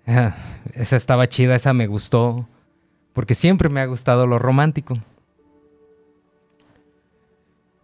[0.05, 0.35] Ah,
[0.73, 2.47] esa estaba chida, esa me gustó,
[3.13, 4.99] porque siempre me ha gustado lo romántico.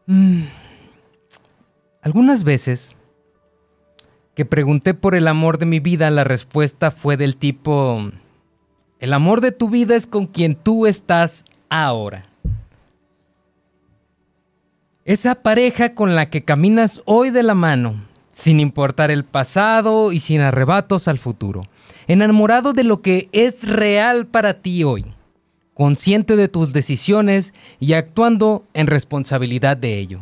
[0.08, 0.44] Mm,
[2.02, 2.96] Algunas veces
[4.36, 8.10] que pregunté por el amor de mi vida, la respuesta fue del tipo,
[9.00, 12.26] el amor de tu vida es con quien tú estás ahora.
[15.06, 20.20] Esa pareja con la que caminas hoy de la mano, sin importar el pasado y
[20.20, 21.64] sin arrebatos al futuro.
[22.08, 25.14] Enamorado de lo que es real para ti hoy,
[25.74, 30.22] consciente de tus decisiones y actuando en responsabilidad de ello.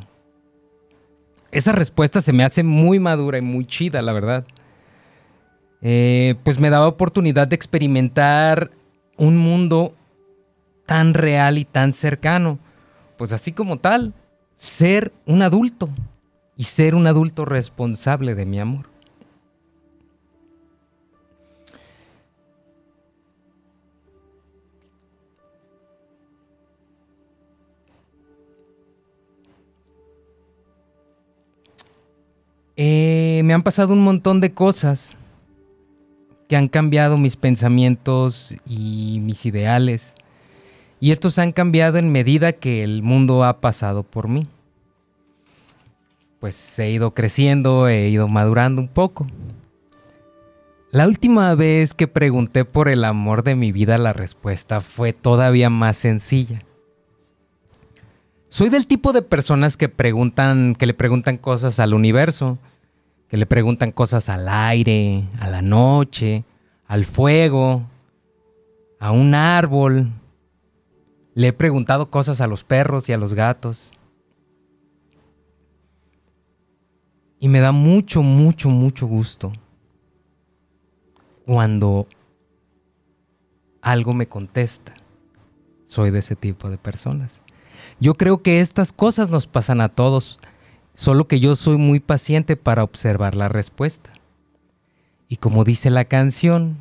[1.51, 4.45] Esa respuesta se me hace muy madura y muy chida, la verdad.
[5.81, 8.71] Eh, pues me daba oportunidad de experimentar
[9.17, 9.95] un mundo
[10.85, 12.59] tan real y tan cercano.
[13.17, 14.13] Pues así como tal,
[14.55, 15.89] ser un adulto
[16.55, 18.90] y ser un adulto responsable de mi amor.
[32.77, 35.17] Eh, me han pasado un montón de cosas
[36.47, 40.15] que han cambiado mis pensamientos y mis ideales.
[40.99, 44.47] Y estos han cambiado en medida que el mundo ha pasado por mí.
[46.39, 49.27] Pues he ido creciendo, he ido madurando un poco.
[50.91, 55.69] La última vez que pregunté por el amor de mi vida, la respuesta fue todavía
[55.69, 56.63] más sencilla.
[58.51, 62.57] Soy del tipo de personas que preguntan, que le preguntan cosas al universo,
[63.29, 66.43] que le preguntan cosas al aire, a la noche,
[66.85, 67.83] al fuego,
[68.99, 70.11] a un árbol.
[71.33, 73.89] Le he preguntado cosas a los perros y a los gatos.
[77.39, 79.53] Y me da mucho, mucho, mucho gusto
[81.45, 82.05] cuando
[83.81, 84.93] algo me contesta.
[85.85, 87.41] Soy de ese tipo de personas.
[87.99, 90.39] Yo creo que estas cosas nos pasan a todos,
[90.93, 94.11] solo que yo soy muy paciente para observar la respuesta.
[95.27, 96.77] Y como dice la canción,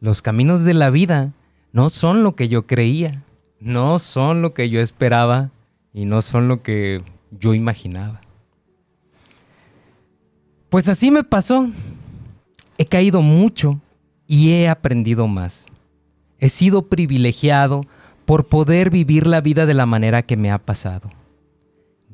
[0.00, 1.32] los caminos de la vida
[1.72, 3.22] no son lo que yo creía,
[3.60, 5.50] no son lo que yo esperaba
[5.92, 8.20] y no son lo que yo imaginaba.
[10.68, 11.68] Pues así me pasó.
[12.78, 13.80] He caído mucho
[14.26, 15.66] y he aprendido más.
[16.38, 17.82] He sido privilegiado
[18.32, 21.10] por poder vivir la vida de la manera que me ha pasado.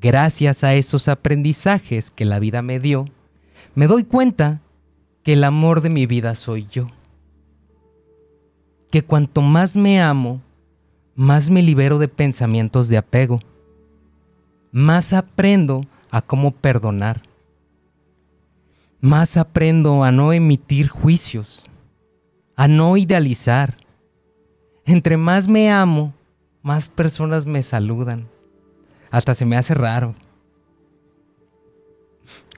[0.00, 3.04] Gracias a esos aprendizajes que la vida me dio,
[3.76, 4.60] me doy cuenta
[5.22, 6.88] que el amor de mi vida soy yo.
[8.90, 10.42] Que cuanto más me amo,
[11.14, 13.38] más me libero de pensamientos de apego.
[14.72, 17.22] Más aprendo a cómo perdonar.
[19.00, 21.64] Más aprendo a no emitir juicios
[22.58, 23.76] a no idealizar.
[24.88, 26.12] Entre más me amo,
[26.62, 28.26] más personas me saludan.
[29.10, 30.16] Hasta se me hace raro.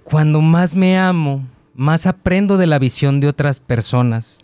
[0.02, 4.38] Cuando más me amo, más aprendo de la visión de otras personas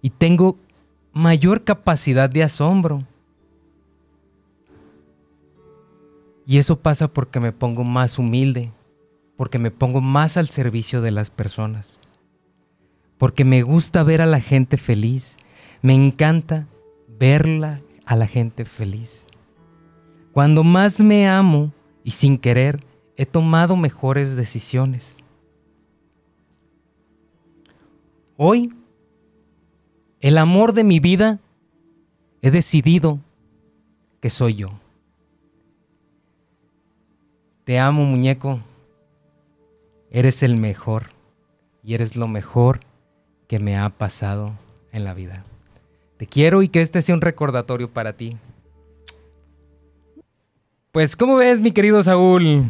[0.00, 0.56] y tengo
[1.12, 3.04] mayor capacidad de asombro.
[6.46, 8.70] Y eso pasa porque me pongo más humilde,
[9.36, 11.98] porque me pongo más al servicio de las personas
[13.18, 15.38] porque me gusta ver a la gente feliz.
[15.82, 16.66] Me encanta
[17.18, 19.26] verla a la gente feliz.
[20.32, 21.72] Cuando más me amo
[22.02, 22.84] y sin querer,
[23.16, 25.16] he tomado mejores decisiones.
[28.36, 28.74] Hoy,
[30.20, 31.38] el amor de mi vida,
[32.42, 33.20] he decidido
[34.20, 34.70] que soy yo.
[37.64, 38.60] Te amo, muñeco.
[40.10, 41.10] Eres el mejor
[41.82, 42.80] y eres lo mejor
[43.48, 44.52] que me ha pasado
[44.92, 45.44] en la vida.
[46.16, 48.36] Te quiero y que este sea un recordatorio para ti.
[50.92, 52.64] Pues, ¿cómo ves, mi querido Saúl?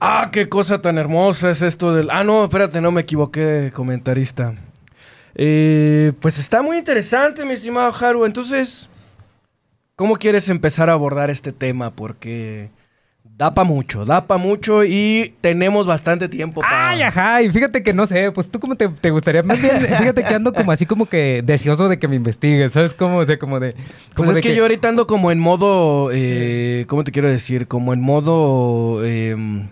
[0.00, 2.10] Ah, qué cosa tan hermosa es esto del...
[2.10, 4.54] Ah, no, espérate, no me equivoqué, comentarista.
[5.34, 8.24] Eh, pues está muy interesante, mi estimado Haru.
[8.24, 8.88] Entonces,
[9.96, 11.90] ¿cómo quieres empezar a abordar este tema?
[11.90, 12.70] Porque...
[13.36, 16.90] Da pa' mucho, da pa' mucho y tenemos bastante tiempo para...
[16.90, 19.42] Ay, ajá, y fíjate que no sé, pues tú cómo te, gustaría...
[19.42, 22.94] Más bien, fíjate que ando como así como que deseoso de que me investiguen, ¿sabes?
[22.94, 23.74] Como, o como de...
[24.14, 26.10] pues es que, yo ahorita ando como en modo...
[26.12, 27.66] Eh, ¿Cómo te quiero decir?
[27.66, 29.04] Como en modo...
[29.04, 29.66] Em,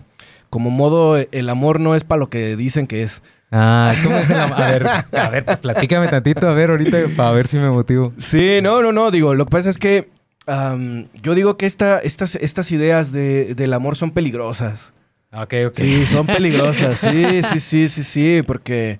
[0.49, 3.23] como modo el amor no es para lo que dicen que es.
[3.49, 4.61] Ah, ¿cómo es el amor?
[4.61, 8.13] A ver, a ver, pues platícame tantito, a ver ahorita para ver si me motivo.
[8.19, 10.09] Sí, no, no, no, digo, lo que pasa es que
[10.45, 14.93] yo digo que esta, estas, estas ideas de, del amor son peligrosas.
[15.31, 15.77] Ok, ok.
[15.77, 16.97] Sí, son peligrosas.
[16.99, 18.41] Sí, sí, sí, sí, sí.
[18.45, 18.99] Porque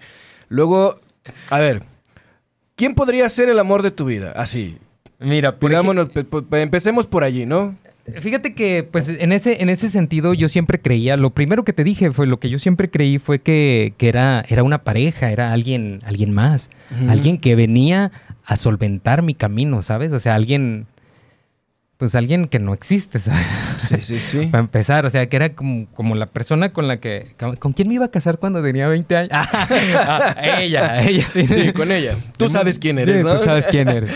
[0.50, 1.00] luego,
[1.50, 1.84] a ver,
[2.76, 4.34] ¿quién podría ser el amor de tu vida?
[4.36, 4.78] Así.
[5.20, 5.72] Mira, por
[6.54, 7.76] empecemos por allí, ¿no?
[8.20, 11.86] Fíjate que, pues, en ese, en ese sentido, yo siempre creía, lo primero que te
[11.86, 16.00] dije fue, lo que yo siempre creí fue que, era, era una pareja, era alguien,
[16.04, 16.70] alguien más,
[17.08, 18.12] alguien que venía
[18.44, 20.12] a solventar mi camino, ¿sabes?
[20.12, 20.86] O sea, alguien,
[22.04, 23.48] pues alguien que no existe, ¿sabes?
[23.78, 24.48] Sí, sí, sí.
[24.52, 27.28] Para empezar, o sea, que era como, como, la persona con la que...
[27.60, 29.32] ¿Con quién me iba a casar cuando tenía 20 años?
[30.06, 31.26] Ah, ella, ella.
[31.34, 31.72] Sí.
[31.72, 32.18] con ella.
[32.36, 33.38] Tú sabes quién eres, ¿no?
[33.38, 34.12] Tú sabes quién eres.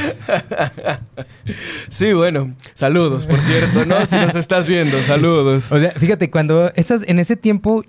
[1.88, 2.54] sí, bueno.
[2.74, 4.06] Saludos, por cierto, ¿no?
[4.06, 5.72] Si nos estás viendo, saludos.
[5.72, 7.86] O sea, fíjate, cuando estás en ese tiempo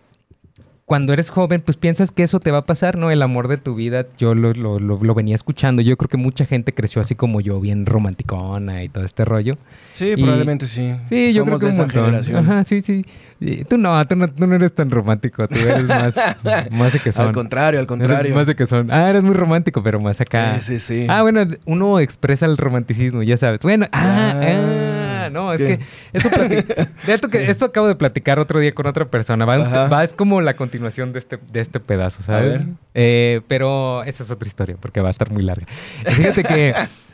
[0.88, 3.11] cuando eres joven, pues piensas que eso te va a pasar, ¿no?
[3.11, 5.83] El amor de tu vida, yo lo, lo, lo, venía escuchando.
[5.83, 9.59] Yo creo que mucha gente creció así como yo, bien romanticona y todo este rollo.
[9.92, 10.94] Sí, probablemente sí.
[11.11, 12.37] Sí, yo creo que de generación.
[12.37, 13.05] Ajá, sí, sí.
[13.68, 16.14] tú no, tú no, tú no eres tan romántico, tú eres más,
[16.70, 17.27] más de que son.
[17.27, 18.35] Al contrario, al contrario.
[18.35, 18.90] más de que son.
[18.90, 20.59] Ah, eres muy romántico, pero más acá.
[20.62, 21.07] Sí, sí, sí.
[21.11, 23.61] Ah, bueno, uno expresa el romanticismo, ya sabes.
[23.61, 25.81] Bueno, ah, ah, ah no, es que
[26.12, 29.45] eso de esto que esto acabo de platicar otro día con otra persona.
[29.45, 32.62] Va, es como la continuación de este, de este pedazo, ¿sabes?
[32.95, 35.67] Eh, pero esa es otra historia, porque va a estar muy larga.
[36.07, 36.75] Fíjate que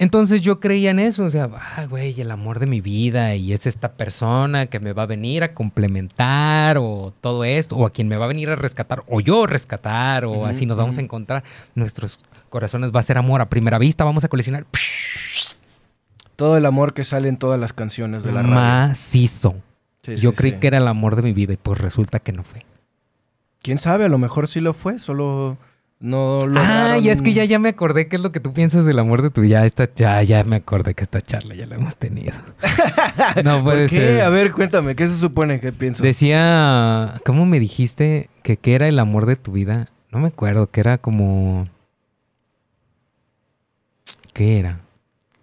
[0.00, 3.52] Entonces yo creía en eso, o sea, ah, güey, el amor de mi vida y
[3.52, 7.90] es esta persona que me va a venir a complementar o todo esto, o a
[7.90, 11.00] quien me va a venir a rescatar, o yo rescatar, o así nos vamos a
[11.00, 11.42] encontrar.
[11.74, 14.66] Nuestros corazones va a ser amor a primera vista, vamos a coleccionar
[16.38, 18.54] Todo el amor que sale en todas las canciones de la radio.
[18.54, 19.56] macizo.
[20.04, 20.58] Sí, yo sí, creí sí.
[20.60, 22.64] que era el amor de mi vida y pues resulta que no fue.
[23.60, 24.04] ¿Quién sabe?
[24.04, 25.58] A lo mejor sí lo fue, solo
[25.98, 28.52] no lo Ah, ya es que ya, ya me acordé qué es lo que tú
[28.52, 29.62] piensas del amor de tu vida.
[29.62, 32.34] Ya, esta, ya, ya me acordé que esta charla ya la hemos tenido.
[33.42, 33.96] no ¿Por puede qué?
[33.96, 34.20] ser.
[34.20, 36.04] A ver, cuéntame, ¿qué se supone que pienso?
[36.04, 39.88] Decía, ¿cómo me dijiste que qué era el amor de tu vida?
[40.12, 41.66] No me acuerdo, que era como...
[44.32, 44.82] ¿Qué era?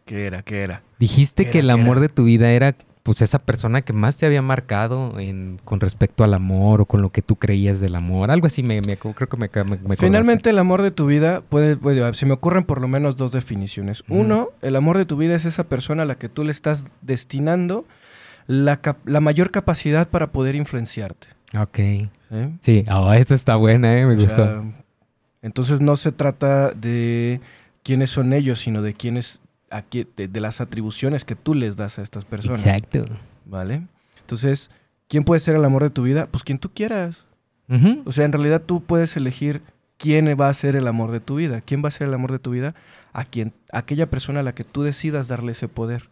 [0.05, 0.41] ¿Qué era?
[0.43, 0.83] ¿Qué era?
[0.99, 4.17] Dijiste ¿Qué que era, el amor de tu vida era pues esa persona que más
[4.17, 7.93] te había marcado en, con respecto al amor o con lo que tú creías del
[7.95, 8.31] amor.
[8.31, 9.47] Algo así me, me- creo que me,
[9.87, 9.95] me.
[9.95, 13.31] Finalmente, el amor de tu vida puede, puede- se me ocurren por lo menos dos
[13.31, 14.03] definiciones.
[14.09, 16.85] Uno, el amor de tu vida es esa persona a la que tú le estás
[17.03, 17.85] destinando
[18.47, 21.27] la, cap- la mayor capacidad para poder influenciarte.
[21.55, 21.77] Ok.
[21.77, 22.09] ¿sí?
[22.61, 24.05] Sí, oh, esta está buena, ¿eh?
[24.07, 24.73] Me O sea, gustó.
[25.43, 27.39] entonces no se trata de
[27.83, 29.44] quiénes son ellos, sino de quiénes, a
[29.91, 32.65] de, de las atribuciones que tú les das a estas personas.
[32.65, 33.05] Exacto.
[33.45, 33.83] ¿Vale?
[34.21, 34.71] Entonces,
[35.07, 36.27] ¿quién puede ser el amor de tu vida?
[36.27, 37.25] Pues quien tú quieras.
[38.05, 39.63] O sea, en realidad tú puedes elegir
[39.97, 41.61] quién va a ser el amor de tu vida.
[41.61, 42.75] ¿Quién va a ser el amor de tu vida?
[43.11, 46.09] A quien, a aquella persona a la que tú decidas darle ese poder.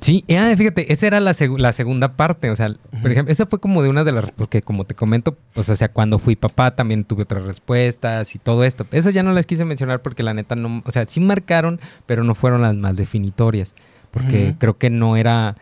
[0.00, 3.46] Sí, ah, fíjate, esa era la, seg- la segunda parte, o sea, por ejemplo, esa
[3.46, 6.36] fue como de una de las, porque como te comento, pues, o sea, cuando fui
[6.36, 8.86] papá también tuve otras respuestas y todo esto.
[8.92, 12.24] Eso ya no las quise mencionar porque la neta no, o sea, sí marcaron, pero
[12.24, 13.74] no fueron las más definitorias,
[14.10, 15.56] porque creo que no era,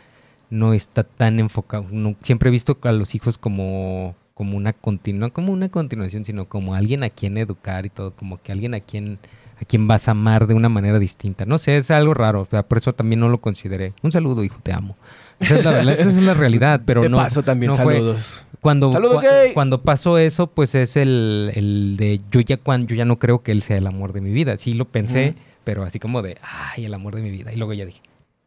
[0.50, 5.30] no está tan enfocado, no- siempre he visto a los hijos como, como una continua,
[5.30, 8.80] como una continuación, sino como alguien a quien educar y todo, como que alguien a
[8.80, 9.18] quien
[9.64, 11.46] a quien vas a amar de una manera distinta.
[11.46, 13.94] No sé, es algo raro, o sea, por eso también no lo consideré.
[14.02, 14.96] Un saludo, hijo, te amo.
[15.40, 17.16] Esa es la, esa es la realidad, pero de no.
[17.16, 18.44] paso también, no fue- saludos.
[18.60, 19.52] Cuando, ¡Saludos, Jay!
[19.52, 23.42] cuando pasó eso, pues es el, el de yo ya cuando yo ya no creo
[23.42, 24.56] que él sea el amor de mi vida.
[24.56, 27.52] Sí lo pensé, pero así como de ay, el amor de mi vida.
[27.52, 28.00] Y luego ya dije,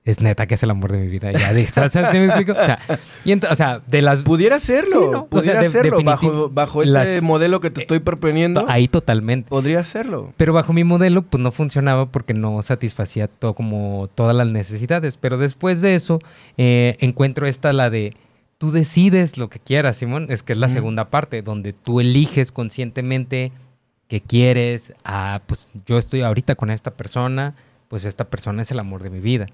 [0.07, 1.31] es neta que es el amor de mi vida.
[1.31, 1.49] Ya.
[2.11, 2.53] ¿Sí me explico?
[2.53, 2.79] O sea,
[3.25, 5.19] y o sea, de las Pudiera serlo, Sí, ¿no?
[5.19, 5.97] O pudiera sea, serlo.
[5.99, 9.49] definiti- Bajo, bajo este las- modelo que te estoy proponiendo, ahí totalmente.
[9.49, 10.33] podría serlo.
[10.37, 15.17] Pero bajo mi modelo, pues no funcionaba porque no satisfacía todo, como todas las necesidades.
[15.17, 16.19] Pero después de eso,
[16.57, 18.15] eh, encuentro esta, la de
[18.57, 20.27] tú decides lo que quieras, Simón.
[20.29, 23.51] Es que es la segunda parte, donde tú eliges conscientemente
[24.07, 24.93] que quieres.
[25.03, 27.55] Ah, pues yo estoy ahorita con esta persona,
[27.89, 29.47] pues esta persona es el amor de mi vida,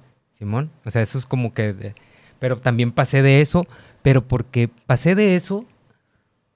[0.43, 0.69] Simón.
[0.86, 1.73] O sea, eso es como que.
[1.73, 1.95] de-
[2.39, 3.65] pero también pasé de eso,
[4.01, 5.65] pero porque pasé de eso,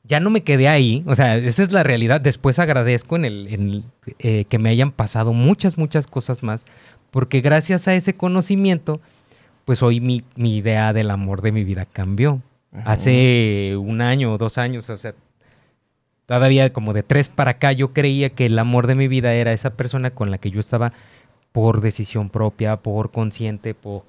[0.04, 1.04] ya no me quedé ahí.
[1.08, 2.20] O sea, esa es la realidad.
[2.20, 3.84] Después agradezco en el, en el,
[4.20, 6.66] eh, que me hayan pasado muchas, muchas cosas más.
[7.12, 9.00] Porque gracias a ese conocimiento,
[9.64, 12.42] pues hoy mi, mi idea del amor de mi vida cambió.
[12.84, 15.14] Hace un año o dos años, o sea,
[16.26, 19.54] todavía como de tres para acá, yo creía que el amor de mi vida era
[19.54, 20.92] esa persona con la que yo estaba
[21.58, 24.04] por decisión propia, por consciente, por...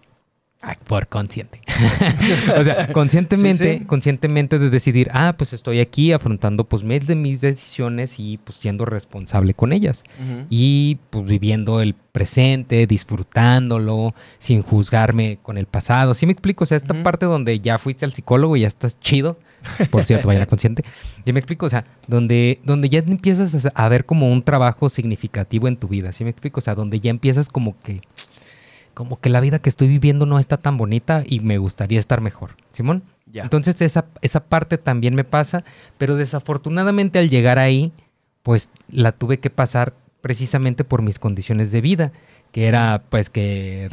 [0.61, 1.61] Ay, por consciente.
[2.59, 3.85] o sea, conscientemente, Sí, sí.
[3.85, 8.59] conscientemente de decidir, ah, pues estoy aquí afrontando pues mes de mis decisiones y pues
[8.59, 10.03] siendo responsable con ellas
[10.51, 16.13] y pues viviendo el presente, disfrutándolo, sin juzgarme con el pasado.
[16.15, 16.65] ¿Sí me explico?
[16.65, 19.39] O sea, esta parte donde ya fuiste al psicólogo y ya estás chido,
[19.91, 20.83] por cierto, vayan a consciente.
[21.25, 21.67] ¿Sí me explico?
[21.67, 25.87] O sea, donde, donde ya empiezas a, a ver como un trabajo significativo en tu
[25.87, 26.13] vida.
[26.13, 26.59] ¿Sí me explico?
[26.59, 28.01] O sea, donde ya empiezas como que
[28.99, 32.21] como que la vida que estoy viviendo no está tan bonita y me gustaría estar
[32.21, 32.57] mejor.
[32.73, 33.05] Simón.
[33.27, 33.45] Ya.
[33.45, 35.63] Entonces esa, esa parte también me pasa,
[35.99, 37.93] pero desafortunadamente al llegar ahí,
[38.43, 42.11] pues la tuve que pasar precisamente por mis condiciones de vida,
[42.51, 43.89] que era pues que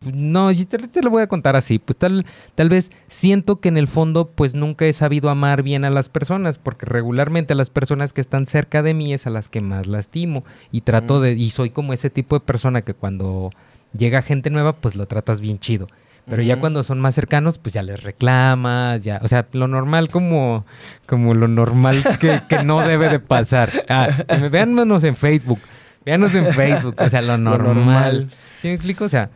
[0.00, 3.76] no, te, te lo voy a contar así, pues tal, tal vez siento que en
[3.76, 7.68] el fondo pues nunca he sabido amar bien a las personas, porque regularmente a las
[7.68, 11.22] personas que están cerca de mí es a las que más lastimo y trato Mm.
[11.22, 13.50] de, y soy como ese tipo de persona que cuando
[13.96, 15.88] llega gente nueva pues lo tratas bien chido.
[16.30, 20.08] Pero ya cuando son más cercanos, pues ya les reclamas, ya, o sea, lo normal
[20.08, 20.66] como,
[21.06, 23.72] como lo normal que, que no debe de pasar.
[23.88, 25.60] Ah, si me véannos en Facebook,
[26.04, 27.74] véanos en Facebook, o sea, lo normal.
[27.76, 28.30] normal.
[28.58, 29.04] ¿Sí me explico?
[29.04, 29.30] O sea,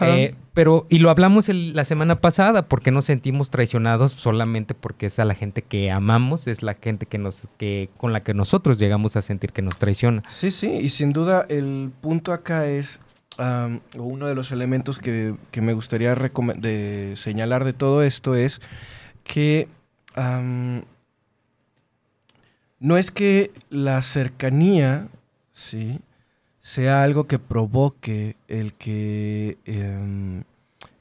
[0.00, 5.06] eh, pero, y lo hablamos el- la semana pasada, porque nos sentimos traicionados solamente porque
[5.06, 8.34] es a la gente que amamos, es la gente que nos, que, con la que
[8.34, 10.24] nosotros llegamos a sentir que nos traiciona.
[10.28, 13.00] Sí, sí, y sin duda el punto acá es,
[13.96, 18.60] uno de los elementos que, que me gustaría de señalar de todo esto es
[19.24, 19.68] que
[22.80, 25.08] no es que la cercanía,
[25.52, 26.00] ¿sí?
[26.62, 30.44] sea algo que provoque el que, em,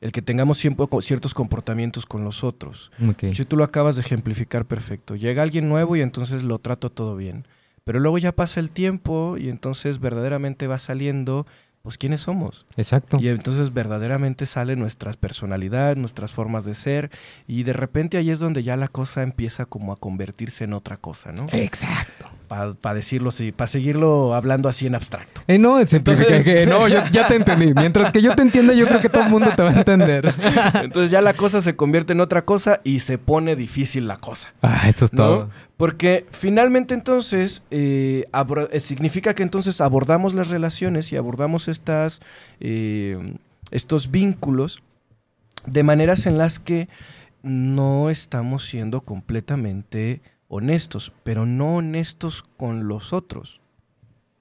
[0.01, 2.91] el que tengamos siempre ciertos comportamientos con los otros.
[3.07, 3.33] Ok.
[3.33, 5.15] Si tú lo acabas de ejemplificar perfecto.
[5.15, 7.45] Llega alguien nuevo y entonces lo trato todo bien.
[7.83, 11.45] Pero luego ya pasa el tiempo y entonces verdaderamente va saliendo,
[11.81, 12.65] pues, quiénes somos.
[12.77, 13.17] Exacto.
[13.19, 17.11] Y entonces verdaderamente sale nuestra personalidad, nuestras formas de ser.
[17.47, 20.97] Y de repente ahí es donde ya la cosa empieza como a convertirse en otra
[20.97, 21.47] cosa, ¿no?
[21.51, 22.27] Exacto.
[22.81, 25.39] Para decirlo así, para seguirlo hablando así en abstracto.
[25.47, 27.73] Eh, no, que no, yo ya te entendí.
[27.73, 30.33] Mientras que yo te entienda, yo creo que todo el mundo te va a entender.
[30.83, 34.53] Entonces ya la cosa se convierte en otra cosa y se pone difícil la cosa.
[34.61, 35.23] Ah, eso es ¿no?
[35.23, 35.49] todo.
[35.77, 38.27] Porque finalmente entonces eh,
[38.71, 42.19] eh, significa que entonces abordamos las relaciones y abordamos estas,
[42.59, 43.35] eh,
[43.71, 44.83] estos vínculos
[45.65, 46.89] de maneras en las que
[47.43, 50.21] no estamos siendo completamente
[50.53, 53.61] honestos, pero no honestos con los otros,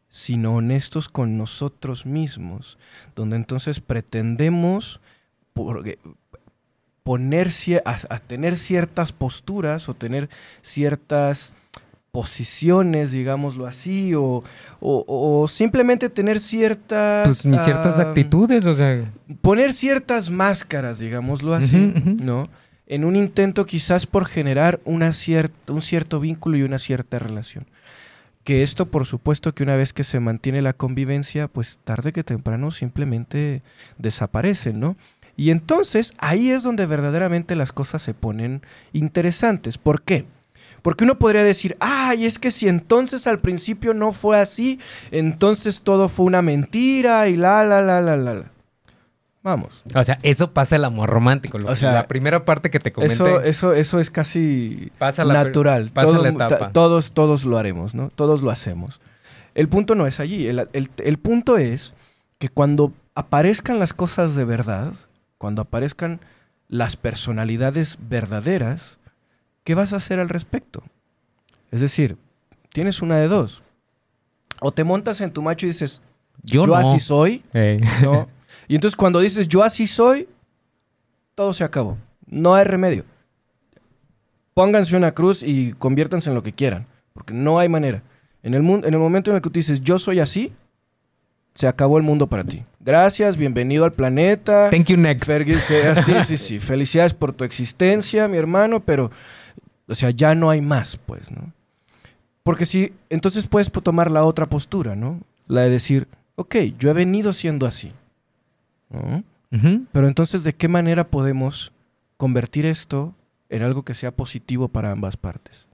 [0.09, 2.79] sino honestos con nosotros mismos,
[3.15, 5.01] donde entonces pretendemos
[5.55, 5.85] por-
[7.05, 7.51] poner
[7.85, 10.29] a, a tener ciertas posturas o tener
[10.63, 11.53] ciertas
[12.11, 14.43] posiciones, digámoslo así, o,
[14.81, 15.05] o-
[15.43, 17.29] o simplemente tener ciertas...
[17.29, 19.05] Pues ni ciertas actitudes, o sea.
[19.43, 21.93] Poner ciertas máscaras, digámoslo así.
[22.21, 22.49] ¿no?
[22.91, 27.69] En un intento quizás por generar un cierto vínculo y una cierta relación.
[28.43, 32.25] Que esto, por supuesto, que una vez que se mantiene la convivencia, pues tarde que
[32.25, 33.63] temprano simplemente
[33.99, 34.97] desaparecen, ¿no?
[35.37, 39.79] Y entonces ahí es donde verdaderamente las cosas se ponen interesantes.
[39.79, 40.25] ¿Por qué?
[40.83, 44.81] Porque uno podría decir, ay, es que si entonces al principio no fue así,
[45.13, 48.35] entonces todo fue una mentira y la, la, la, la, la.
[48.35, 48.60] la".
[49.43, 49.83] Vamos.
[49.95, 51.59] O sea, eso pasa el amor romántico.
[51.59, 53.15] lo O sea, la primera parte que te comenté.
[53.15, 55.91] Eso, eso, eso es casi Pasa la- natural.
[55.95, 56.59] pasa Todo- la etapa.
[56.59, 58.11] ta- todos, todos lo haremos, ¿no?
[58.11, 59.01] Todos lo hacemos.
[59.55, 60.47] El punto no es allí.
[60.47, 61.95] El, el- el punto es
[62.39, 64.93] que cuando aparezcan las cosas de verdad,
[65.39, 66.21] cuando aparezcan
[66.69, 68.99] las personalidades verdaderas,
[69.65, 70.83] ¿qué vas a hacer al respecto?
[71.71, 72.17] Es decir,
[72.73, 73.63] tienes una de dos.
[74.61, 76.03] O te montas en tu macho y dices,
[76.43, 76.75] yo, yo, no.
[76.77, 77.43] así soy.
[78.03, 78.29] ¿no?
[78.71, 80.29] Y entonces cuando dices yo así soy,
[81.35, 81.99] todo se acabó.
[82.29, 83.05] No hay remedio.
[84.55, 88.01] Pónganse una cruz y conviértanse en lo que quieran, porque no hay manera.
[88.45, 90.53] En el, mun- en el momento en el que tú dices yo soy así,
[91.53, 92.63] se acabó el mundo para ti.
[92.79, 94.71] Gracias, bienvenido al planeta.
[94.71, 95.25] Thank you next.
[95.27, 96.61] Se- sí, sí, sí.
[96.61, 99.11] Felicidades por tu existencia, mi hermano, pero,
[99.89, 101.53] o sea, ya no hay más, pues, ¿no?
[102.45, 105.19] Porque si, entonces puedes tomar la otra postura, ¿no?
[105.49, 106.07] La de decir,
[106.37, 107.93] ok, yo he venido siendo así.
[109.93, 111.73] Pero entonces, ¿de qué manera podemos
[112.17, 113.15] convertir esto
[113.49, 115.67] en algo que sea positivo para ambas partes?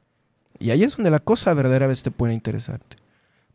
[0.59, 2.97] Y ahí es donde la cosa verdaderamente te pone interesante.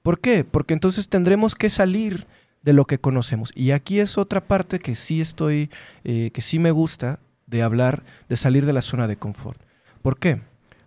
[0.04, 0.44] ¿Por qué?
[0.44, 2.28] Porque entonces tendremos que salir
[2.64, 3.52] de lo que conocemos.
[3.56, 5.70] Y aquí es otra parte que sí estoy,
[6.04, 9.60] eh, que sí me gusta de hablar, de salir de la zona de confort.
[10.02, 10.42] ¿Por qué?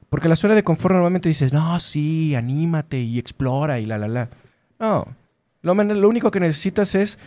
[0.08, 4.08] Porque la zona de confort normalmente dices, no, sí, anímate y explora y la, la,
[4.08, 4.30] la.
[4.78, 5.06] No,
[5.62, 7.18] lo único que necesitas es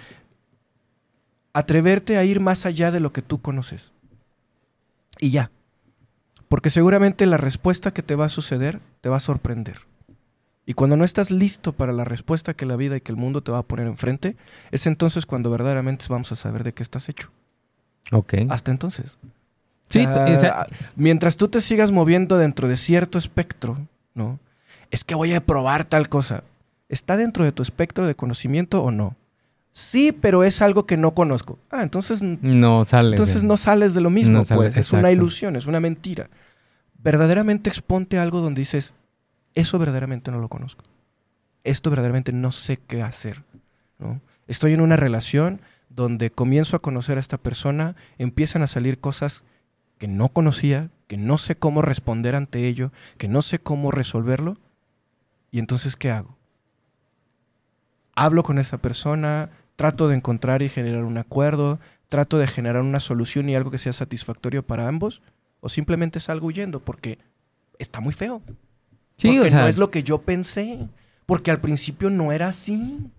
[1.57, 3.91] atreverte a ir más allá de lo que tú conoces.
[5.19, 5.51] Y ya.
[6.49, 9.81] Porque seguramente la respuesta que te va a suceder te va a sorprender.
[10.65, 13.41] Y cuando no estás listo para la respuesta que la vida y que el mundo
[13.41, 14.35] te va a poner enfrente,
[14.71, 17.29] es entonces cuando verdaderamente vamos a saber de qué estás hecho.
[18.11, 18.33] Ok.
[18.49, 19.17] Hasta entonces.
[19.89, 23.77] Sí, O sea, t- o sea- mientras tú te sigas moviendo dentro de cierto espectro,
[24.13, 24.39] ¿no?
[24.91, 26.43] Es que voy a probar tal cosa.
[26.89, 29.15] ¿Está dentro de tu espectro de conocimiento o no?
[29.79, 31.59] Sí, pero es algo que no conozco.
[31.69, 33.11] Ah, entonces, No sale.
[33.11, 34.75] entonces de- no sales de lo mismo, No pues.
[34.75, 36.31] Es una ilusión, es una mentira.
[37.03, 38.95] Verdaderamente exponte algo donde dices,
[39.53, 40.83] eso verdaderamente no lo conozco.
[41.63, 43.43] Esto verdaderamente no sé qué hacer.
[43.99, 44.19] ¿no?
[44.47, 49.43] Estoy en una relación donde comienzo a conocer a esta persona, empiezan a salir cosas
[49.99, 54.57] que no conocía, que no sé cómo responder ante ello, que no sé cómo resolverlo.
[55.51, 56.35] Y entonces, ¿qué hago?
[58.15, 62.99] Hablo con esa persona, trato de encontrar y generar un acuerdo, trato de generar una
[62.99, 65.21] solución y algo que sea satisfactorio para ambos,
[65.61, 67.17] o simplemente salgo huyendo porque
[67.79, 68.41] está muy feo.
[69.17, 69.61] Sí, porque o sea.
[69.61, 70.87] no es lo que yo pensé,
[71.25, 73.09] porque al principio no era así.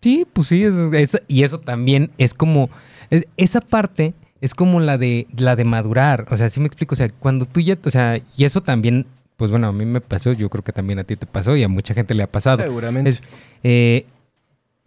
[0.00, 2.70] Sí, pues sí, es- es- y eso también es como,
[3.10, 6.94] es- esa parte es como la de, la de madurar, o sea, sí me explico,
[6.94, 10.00] o sea, cuando tú ya, o sea, y eso también, pues bueno, a mí me
[10.00, 12.30] pasó, yo creo que también a ti te pasó y a mucha gente le ha
[12.30, 12.62] pasado.
[12.62, 13.10] Seguramente.
[13.10, 13.22] Es-
[13.64, 14.06] eh,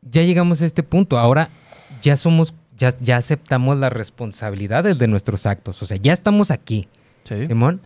[0.02, 1.50] ya llegamos a este punto, ahora
[2.02, 6.88] ya somos, ya, ya aceptamos las responsabilidades de nuestros actos, o sea, ya estamos aquí,
[7.24, 7.48] Sí.
[7.48, 7.82] Simón.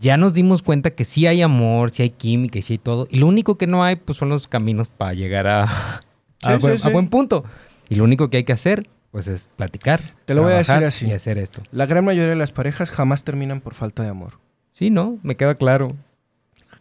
[0.00, 3.06] Ya nos dimos cuenta que sí hay amor, sí hay química y sí hay todo.
[3.10, 5.64] Y lo único que no hay, pues son los caminos para llegar a,
[6.42, 7.44] a, Sí, buen, a punto.
[7.90, 10.14] Y lo único que hay que hacer, pues es platicar.
[10.24, 11.06] Te lo voy a decir así.
[11.06, 11.62] Y hacer esto.
[11.72, 14.38] La gran mayoría de las parejas jamás terminan por falta de amor.
[14.72, 15.18] Sí, ¿no?
[15.22, 15.94] Me queda claro.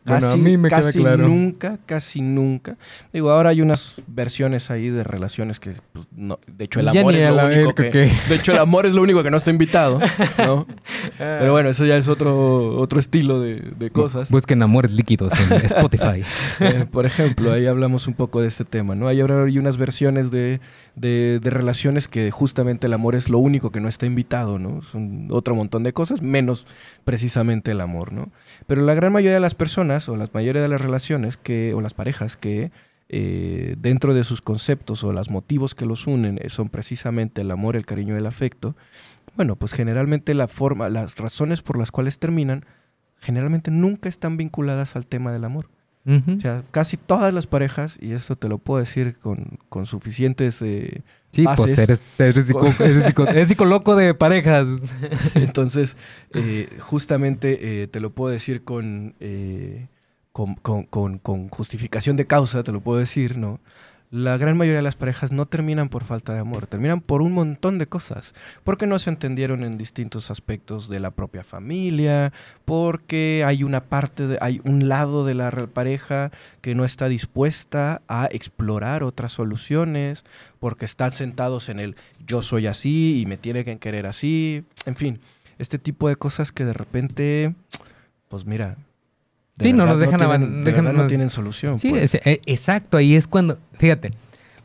[0.04, 1.28] Bueno, Casi, a mí me queda casi claro.
[1.28, 2.76] nunca, casi nunca.
[3.14, 7.14] Digo, ahora hay unas versiones ahí de relaciones que, pues, no, de hecho, el amor
[7.16, 9.52] es lo único que, que- de hecho, el amor es lo único que no está
[9.52, 10.00] invitado,
[10.40, 10.66] ¿no?
[11.20, 14.32] Pero bueno, eso ya es otro, otro estilo de, de cosas.
[14.32, 16.24] Busquen amores líquidos en Spotify.
[16.60, 19.08] Eh, por ejemplo, ahí hablamos un poco de este tema, ¿no?
[19.08, 20.62] Hay ahora hay unas versiones de,
[20.96, 24.82] de- de relaciones que justamente el amor es lo único que no está invitado, ¿no?
[24.82, 26.68] Son otro montón de cosas, menos
[27.06, 28.30] precisamente el amor, ¿no?
[28.68, 31.82] Pero la gran mayoría de las personas, o la mayoría de las relaciones que, o
[31.82, 32.72] las parejas que
[33.14, 37.52] eh, dentro de sus conceptos o los motivos que los unen eh, son precisamente el
[37.52, 38.76] amor, el cariño el afecto,
[39.36, 42.66] bueno, pues generalmente la forma, las razones por las cuales terminan,
[43.20, 45.70] generalmente nunca están vinculadas al tema del amor.
[46.38, 50.62] O sea, casi todas las parejas, y esto te lo puedo decir con, con suficientes...
[50.64, 51.66] eh, sí, bases.
[51.66, 54.68] pues eres, eres, psico- eres psico- eres psicoloco de parejas.
[55.36, 55.96] entonces,
[56.34, 59.88] eh, justamente eh, te lo puedo decir con, eh,
[60.32, 63.60] con, con- con- con justificación de causa, te lo puedo decir, ¿no?
[64.12, 67.32] La gran mayoría de las parejas no terminan por falta de amor, terminan por un
[67.32, 68.34] montón de cosas.
[68.66, 72.34] Porque no se entendieron en distintos aspectos de la propia familia,
[72.66, 78.02] porque hay una parte, hay un lado de la re- pareja que no está dispuesta
[78.10, 80.26] a explorar otras soluciones,
[80.60, 81.96] porque están sentados en el
[82.28, 85.22] yo soy así y me tiene que querer así, en fin,
[85.58, 87.56] este tipo de cosas que de repente,
[88.28, 88.76] pues mira,
[89.58, 91.78] de Sí, no nos dejan tienen, de dejan- verdad no no- tienen solución.
[91.80, 92.16] Sí, pues.
[92.16, 94.12] es- eh, exacto, ahí es cuando, fíjate,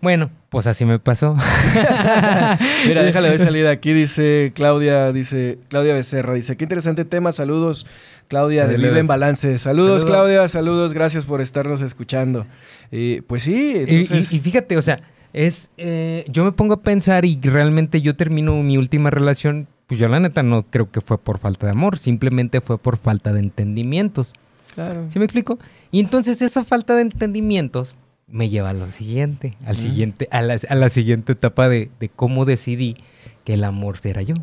[0.01, 1.37] bueno, pues así me pasó.
[2.87, 7.87] Mira, déjale ver salida aquí, dice Claudia, dice Claudia Becerra, dice, qué interesante tema, saludos
[8.28, 8.76] Claudia de.
[8.76, 9.59] Vive en Balance.
[9.59, 10.05] Saludos Saludos.
[10.05, 12.47] Claudia, saludos, gracias por estarnos escuchando.
[12.91, 14.32] Y, pues sí, Y- entonces...
[14.32, 15.01] y, y fíjate, o sea,
[15.32, 20.01] es, eh, yo me pongo a pensar y realmente yo termino mi última relación, pues
[20.01, 23.32] yo la neta no creo que fue por falta de amor, simplemente fue por falta
[23.32, 24.32] de entendimientos.
[24.77, 25.07] Claro.
[25.11, 25.59] ¿Sí me explico?
[25.91, 27.97] Y entonces esa falta de entendimientos
[28.29, 29.83] me lleva a lo siguiente, al Ujú.
[29.83, 32.97] siguiente, a la, a la siguiente etapa de, de cómo decidí
[33.45, 34.35] que el amor era yo.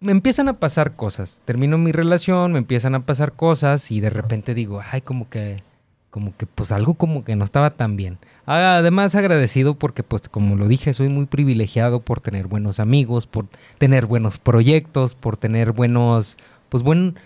[0.00, 1.42] Me empiezan a pasar cosas.
[1.44, 5.62] Termino mi relación, me empiezan a pasar cosas y de repente digo, ay, como que,
[6.08, 8.16] como que, pues algo como que no estaba tan bien.
[8.46, 13.26] Ah, Además agradecido porque, pues, como lo dije, soy muy privilegiado por tener buenos amigos,
[13.26, 13.46] por
[13.76, 16.38] tener buenos proyectos, por tener buenos,
[16.70, 17.16] pues, buen,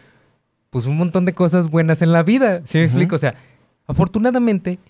[0.75, 2.63] pues un montón de cosas buenas en la vida.
[2.65, 3.15] ¿Sí me explico?
[3.15, 3.37] O sea,
[3.87, 4.81] afortunadamente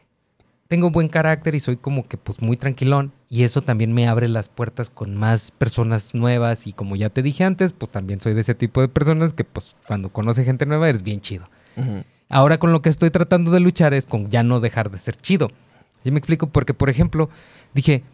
[0.67, 4.29] tengo buen carácter y soy como que pues muy tranquilón y eso también me abre
[4.29, 8.33] las puertas con más personas nuevas y como ya te dije antes, pues también soy
[8.33, 11.51] de ese tipo de personas que pues cuando conoce gente nueva eres bien chido.
[12.31, 15.17] Ahora con lo que estoy tratando de luchar es con ya no dejar de ser
[15.17, 15.51] chido.
[16.03, 16.47] ¿Sí me explico?
[16.47, 17.29] Porque por ejemplo,
[17.75, 18.05] dije,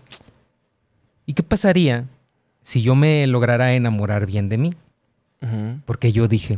[1.25, 2.09] ¿y qué pasaría
[2.63, 4.75] si yo me lograra enamorar bien de mí?
[5.87, 6.57] Porque yo dije,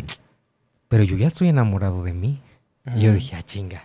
[0.93, 2.38] pero yo ya estoy enamorado de mí.
[2.95, 3.84] Y yo dije, ah, chinga.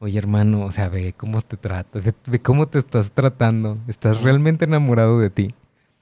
[0.00, 3.76] Oye, hermano, o sea, ve cómo te tratas, ve, ve cómo te estás tratando.
[3.86, 5.54] ¿Estás realmente enamorado de ti?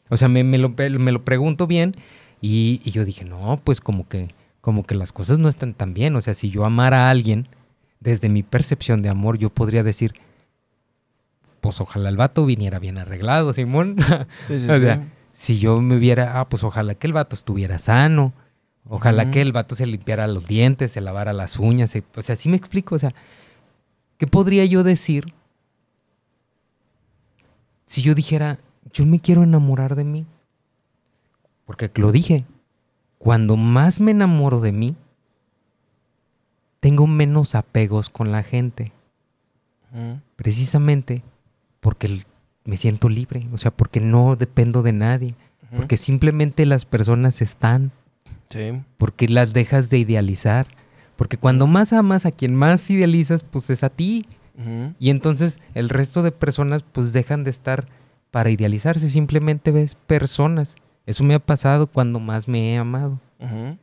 [0.09, 1.97] O sea, me, me lo, me lo pregunto bien
[2.41, 5.93] y, y yo dije, no, pues como que, como que las cosas no están tan
[5.93, 6.15] bien.
[6.15, 7.49] O sea, si yo amara a alguien,
[7.99, 10.15] desde mi percepción de amor, yo podría decir,
[11.61, 13.97] pues ojalá el vato viniera bien arreglado, Simón.
[14.47, 14.83] Sí, sí, O sí.
[14.83, 18.33] sea, si yo me viera, ah, pues ojalá que el vato estuviera sano.
[18.93, 21.91] Ojalá que el vato se limpiara los dientes, se lavara las uñas.
[21.91, 22.95] se- o sea, sí me explico.
[22.97, 23.15] O sea,
[24.19, 25.33] ¿qué podría yo decir
[27.85, 28.59] si yo dijera,
[28.93, 30.27] yo me quiero enamorar de mí?
[31.67, 32.45] Porque lo dije,
[33.19, 34.97] cuando más me enamoro de mí,
[36.81, 38.93] tengo menos apegos con la gente
[40.37, 41.23] precisamente
[41.81, 42.25] porque
[42.65, 45.35] me siento libre, o sea, porque no dependo de nadie,
[45.77, 47.91] porque simplemente las personas están,
[48.51, 48.83] Sí.
[48.99, 50.67] porque las dejas de idealizar,
[51.17, 54.27] porque cuando más amas a quien más idealizas, pues es a ti,
[54.99, 57.87] y entonces el resto de personas pues dejan de estar
[58.31, 60.77] para idealizarse, simplemente ves personas.
[61.07, 63.19] Eso me ha pasado cuando más me he amado.
[63.39, 63.79] Ujú.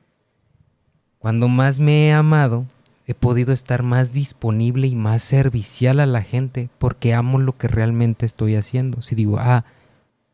[1.18, 2.65] Cuando más me he amado,
[3.07, 7.68] he podido estar más disponible y más servicial a la gente porque amo lo que
[7.68, 9.01] realmente estoy haciendo.
[9.01, 9.65] Si digo, ah,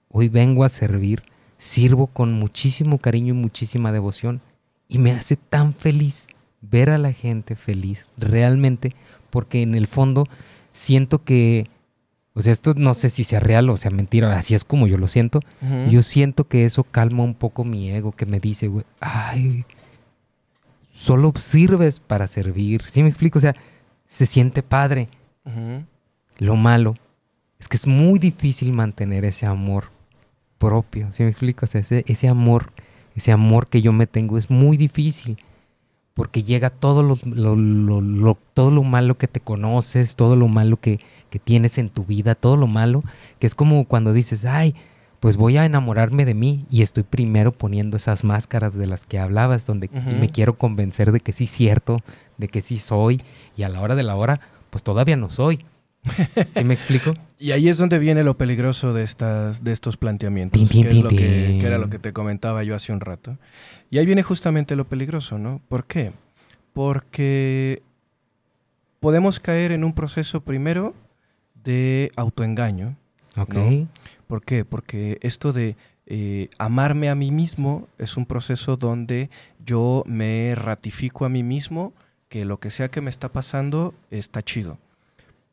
[0.09, 1.23] hoy vengo a servir,
[1.57, 4.41] sirvo con muchísimo cariño y muchísima devoción
[4.87, 6.27] y me hace tan feliz
[6.61, 8.95] ver a la gente feliz, realmente,
[9.29, 10.27] porque en el fondo
[10.71, 11.69] siento que,
[12.33, 14.97] o sea, esto no sé si sea real o sea mentira, así es como yo
[14.97, 15.39] lo siento,
[15.89, 19.65] yo siento que eso calma un poco mi ego, que me dice, güey, ay,
[20.93, 22.83] solo sirves para servir.
[22.87, 23.39] ¿Sí me explico?
[23.39, 23.55] O sea,
[24.07, 25.09] se siente padre.
[26.37, 26.95] Lo malo
[27.59, 29.91] es que es muy difícil mantener ese amor
[30.67, 31.11] propio.
[31.11, 31.65] ¿Sí me explico?
[31.65, 32.71] O sea, ese, ese amor,
[33.15, 35.37] ese amor que yo me tengo es muy difícil.
[36.13, 40.47] Porque llega todo lo, lo- lo- lo- todo lo malo que te conoces, todo lo
[40.47, 40.99] malo que,
[41.31, 43.03] que tienes en tu vida, todo lo malo,
[43.39, 44.75] que es como cuando dices, ay,
[45.19, 49.17] pues voy a enamorarme de mí y estoy primero poniendo esas máscaras de las que
[49.17, 49.89] hablabas, donde
[50.19, 52.01] me quiero convencer de que sí es cierto,
[52.37, 53.21] de que sí soy,
[53.57, 54.39] y a la hora de la hora,
[54.69, 55.65] pues todavía no soy.
[56.55, 57.13] ¿Sí me explico?
[57.39, 60.95] Y ahí es donde viene lo peligroso de, estas, de estos planteamientos, tin, que, es
[60.97, 63.37] lo que, era lo que te comentaba yo hace un rato.
[63.89, 65.61] Y ahí viene justamente lo peligroso, ¿no?
[65.67, 66.11] ¿Por qué?
[66.73, 67.81] Porque
[68.99, 70.93] podemos caer en un proceso primero
[71.63, 72.95] de autoengaño.
[73.37, 73.53] Ok.
[73.53, 73.87] No.
[74.27, 74.65] ¿Por qué?
[74.65, 75.75] Porque esto de
[76.05, 79.29] eh, amarme a mí mismo es un proceso donde
[79.65, 81.93] yo me ratifico a mí mismo
[82.27, 84.77] que lo que sea que me está pasando está chido.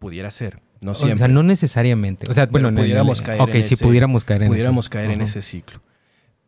[0.00, 1.18] Pudiera ser, no O siempre.
[1.18, 2.26] sea, no necesariamente.
[2.28, 4.48] O sea, Pero bueno, en el- pudiéramos caer Ok, en sí, ese- pudiéramos caer en
[4.48, 4.90] pudiéramos eso.
[4.90, 5.80] caer en ese ciclo.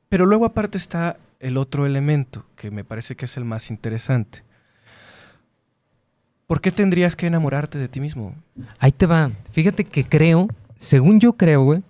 [0.08, 4.42] Pero luego aparte está el otro elemento que me parece que es el más interesante.
[6.46, 8.34] ¿Por qué tendrías que enamorarte de ti mismo?
[8.78, 9.30] Ahí te va.
[9.52, 11.82] Fíjate que creo, según yo creo, güey,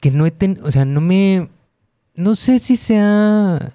[0.00, 1.48] que no he tenido, o sea, no me,
[2.14, 3.72] no sé si sea,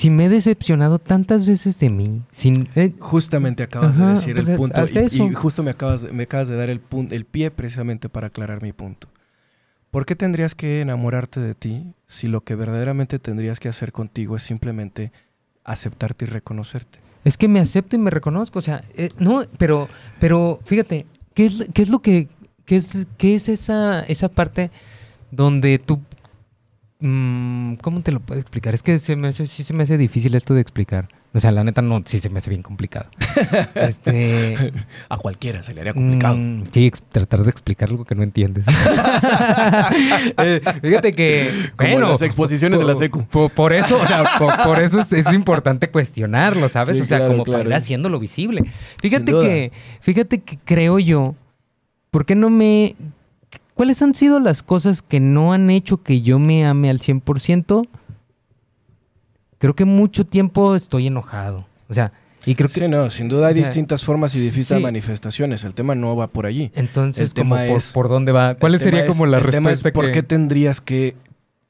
[0.00, 4.34] si me he decepcionado tantas veces de mí, sin, eh, Justamente acabas Ajá, de decir
[4.34, 5.24] pues, el haz- punto y, eso.
[5.26, 8.28] y justo me acabas, de- me acabas de dar el, pun- el pie precisamente para
[8.28, 9.08] aclarar mi punto.
[9.90, 14.36] ¿Por qué tendrías que enamorarte de ti si lo que verdaderamente tendrías que hacer contigo
[14.36, 15.12] es simplemente
[15.64, 16.98] aceptarte y reconocerte?
[17.22, 19.88] es que me acepto y me reconozco, o sea, eh, no, pero,
[20.18, 22.28] pero, fíjate, ¿qué es, qué es lo que,
[22.64, 24.70] qué es, qué es esa, esa parte
[25.30, 26.00] donde tú,
[27.00, 28.74] mm, ¿cómo te lo puedo explicar?
[28.74, 31.08] Es que se me hace, sí se me hace difícil esto de explicar.
[31.32, 33.08] O sea, la neta no, sí se me hace bien complicado.
[33.76, 34.72] este,
[35.08, 36.36] A cualquiera se le haría complicado.
[36.36, 38.64] Mm, sí, tratar de explicar algo que no entiendes.
[40.38, 41.70] Eh, fíjate que.
[41.76, 43.24] Como bueno, las exposiciones de la secu.
[43.26, 46.96] Por, por eso, o sea, por, por eso es, es importante cuestionarlo, ¿sabes?
[46.96, 47.62] Sí, o sea, claro, como claro.
[47.64, 48.64] para ir haciéndolo visible.
[49.00, 51.34] Fíjate que, fíjate que creo yo,
[52.10, 52.96] ¿por qué no me.
[53.80, 57.88] ¿Cuáles han sido las cosas que no han hecho que yo me ame al 100%?
[59.56, 61.64] Creo que mucho tiempo estoy enojado.
[61.88, 62.12] O sea,
[62.44, 62.80] y creo que.
[62.80, 64.82] Sí, no, sin duda hay o sea, distintas formas y distintas sí.
[64.82, 65.64] manifestaciones.
[65.64, 66.70] El tema no va por allí.
[66.74, 68.54] Entonces, El tema como por, es- por dónde va.
[68.56, 71.16] ¿Cuál sería es- como la el tema es respuesta ¿Por qué tendrías que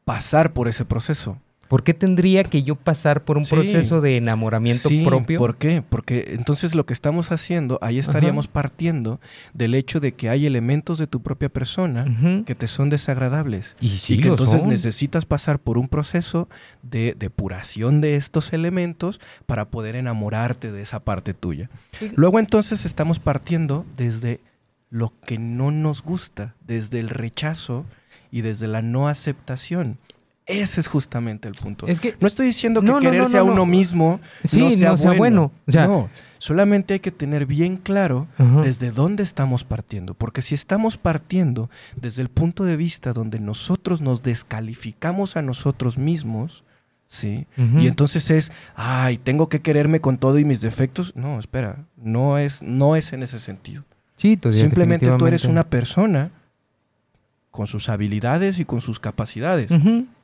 [0.05, 1.39] pasar por ese proceso?
[1.71, 3.55] ¿Por qué tendría que yo pasar por un Sí.
[3.55, 5.39] proceso de enamoramiento Sí, propio?
[5.39, 5.83] ¿Por qué?
[5.89, 9.21] Porque entonces lo que estamos haciendo, ahí estaríamos partiendo
[9.55, 13.77] del hecho de que hay elementos de tu propia persona que te son desagradables.
[13.81, 14.71] Y sí y que entonces son.
[14.71, 16.49] necesitas pasar por un proceso
[16.83, 21.71] de depuración de estos elementos para poder enamorarte de esa parte tuya.
[22.17, 24.41] Luego entonces estamos partiendo desde
[24.91, 27.87] lo que no nos gusta, desde el rechazo
[28.33, 29.99] y desde la no aceptación.
[30.51, 31.87] Ese es justamente el punto.
[31.87, 33.53] Es que no estoy diciendo que No, no, no, quererse a no, no.
[33.53, 35.19] uno mismo Sí, no sea, no sea bueno.
[35.19, 35.53] bueno.
[35.67, 38.27] O sea- no, solamente hay que tener bien claro
[38.63, 40.15] desde dónde estamos partiendo.
[40.15, 45.99] Porque si estamos partiendo desde el punto de vista donde nosotros nos descalificamos a nosotros
[45.99, 46.65] mismos,
[47.09, 47.47] ¿sí?
[47.79, 51.15] Y entonces es, ay, tengo que quererme con todo y mis defectos.
[51.17, 53.85] No, espera, no es, no es en ese sentido.
[54.17, 56.31] Sí, tú- Simplemente tú eres una persona
[57.51, 59.71] con sus habilidades y con sus capacidades.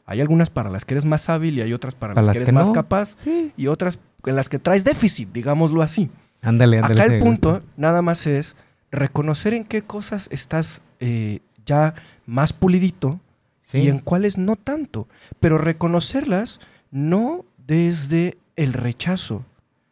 [0.07, 2.35] Hay algunas para las que eres más hábil y hay otras para, Para las las
[2.35, 2.73] que eres que más no.
[2.73, 3.53] capaz Sí.
[3.57, 6.11] y otras en las que traes déficit, digámoslo así.
[6.43, 7.01] Ándale, ándale.
[7.03, 8.55] Acá el punto nada más es
[8.91, 11.95] reconocer en qué cosas estás eh, ya
[12.25, 13.21] más pulidito
[13.63, 13.79] Sí.
[13.79, 15.09] y en cuáles no tanto,
[15.41, 16.61] pero reconocerlas
[16.93, 19.45] no desde el rechazo,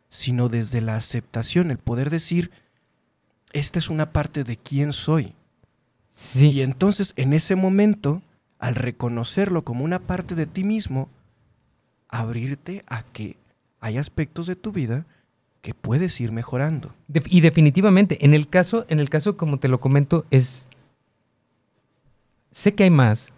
[0.09, 2.53] sino desde la aceptación, el poder decir,
[3.53, 5.35] esta es una parte de quién soy.
[6.15, 6.51] Sí.
[6.51, 8.23] Y entonces en ese momento,
[8.59, 11.09] al reconocerlo como una parte de ti mismo,
[12.09, 13.37] abrirte a que
[13.81, 15.05] hay aspectos de tu vida
[15.61, 16.95] que puedes ir mejorando.
[17.27, 20.69] Y definitivamente, en el caso, en el caso, como te lo comento, es.
[22.51, 23.33] Sé que hay más,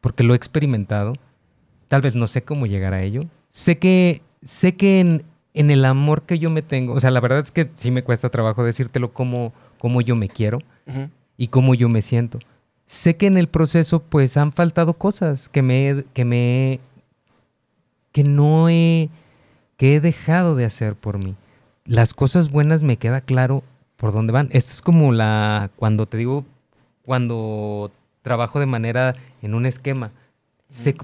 [0.00, 1.14] porque lo he experimentado.
[1.88, 3.22] Tal vez no sé cómo llegar a ello.
[3.48, 4.22] Sé que.
[4.42, 5.24] Sé que en,
[5.54, 6.94] en el amor que yo me tengo.
[6.94, 10.28] O sea, la verdad es que sí me cuesta trabajo decírtelo cómo, cómo yo me
[10.28, 10.58] quiero
[11.36, 12.38] y cómo yo me siento.
[12.92, 16.78] Sé que en el proceso, pues, han faltado cosas que me, he- que me,
[18.12, 19.08] que no he,
[19.78, 21.34] que he dejado de hacer por mí.
[21.86, 23.62] Las cosas buenas me queda claro
[23.96, 24.48] por dónde van.
[24.52, 26.44] Esto es como la, cuando te digo,
[27.02, 27.90] cuando
[28.20, 30.10] trabajo de manera en un esquema,
[30.68, 30.94] sé,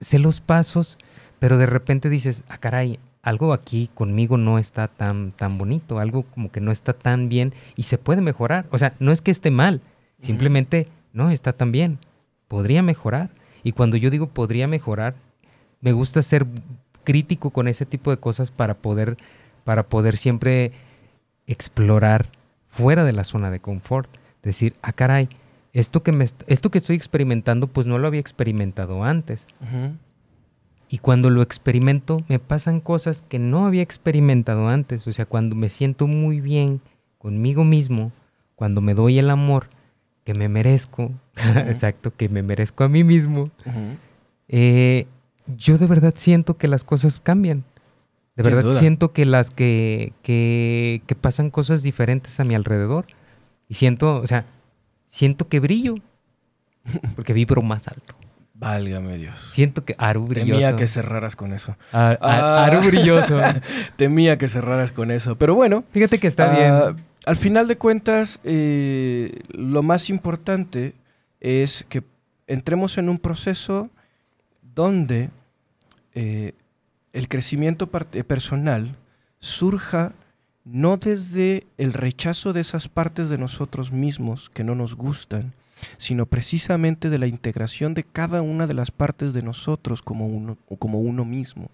[0.00, 0.96] sé los pasos,
[1.38, 6.22] pero de repente dices, ah, caray, algo aquí conmigo no está tan, tan bonito, algo
[6.22, 8.64] como que no está tan bien y se puede mejorar.
[8.70, 9.82] O sea, no es que esté mal,
[10.22, 11.98] simplemente no está tan bien.
[12.48, 13.30] Podría mejorar.
[13.62, 15.14] Y cuando yo digo podría mejorar,
[15.80, 16.46] me gusta ser
[17.04, 19.18] crítico con ese tipo de cosas para poder,
[19.64, 20.72] para poder siempre
[21.46, 22.30] explorar
[22.68, 24.10] fuera de la zona de confort.
[24.42, 25.28] Decir, ah, caray,
[25.72, 29.46] esto que, me, esto que estoy experimentando, pues no lo había experimentado antes.
[30.88, 35.06] Y cuando lo experimento, me pasan cosas que no había experimentado antes.
[35.06, 36.80] O sea, cuando me siento muy bien
[37.18, 38.12] conmigo mismo,
[38.56, 39.68] cuando me doy el amor
[40.24, 41.10] que me merezco,
[41.66, 43.50] exacto, que me merezco a mí mismo,
[44.48, 45.06] eh,
[45.56, 47.64] yo de verdad siento que las cosas cambian.
[48.36, 48.80] De Sin verdad duda.
[48.80, 53.04] siento que las que, que, que pasan cosas diferentes a mi alrededor.
[53.68, 54.46] Y siento, o sea,
[55.08, 55.96] siento que brillo.
[57.14, 58.14] Porque vibro más alto.
[58.54, 59.50] Válgame Dios.
[59.52, 60.60] Siento que Aru brilloso.
[60.60, 61.76] Temía que cerraras con eso.
[61.92, 62.64] A- a- Ah.
[62.66, 63.38] Aru brilloso.
[63.96, 65.36] Temía que cerraras con eso.
[65.36, 66.56] Pero bueno, Fíjate que está ah,
[66.90, 67.04] bien.
[67.24, 70.94] Al final de cuentas, eh, lo más importante
[71.40, 72.02] es que
[72.46, 73.90] entremos en un proceso
[74.74, 75.30] donde
[76.14, 76.52] eh,
[77.12, 78.96] el crecimiento personal
[79.38, 80.12] surja
[80.64, 85.52] no desde el rechazo de esas partes de nosotros mismos que no nos gustan,
[85.96, 91.24] sino precisamente de la integración de cada una de las partes de nosotros como uno
[91.24, 91.70] mismo.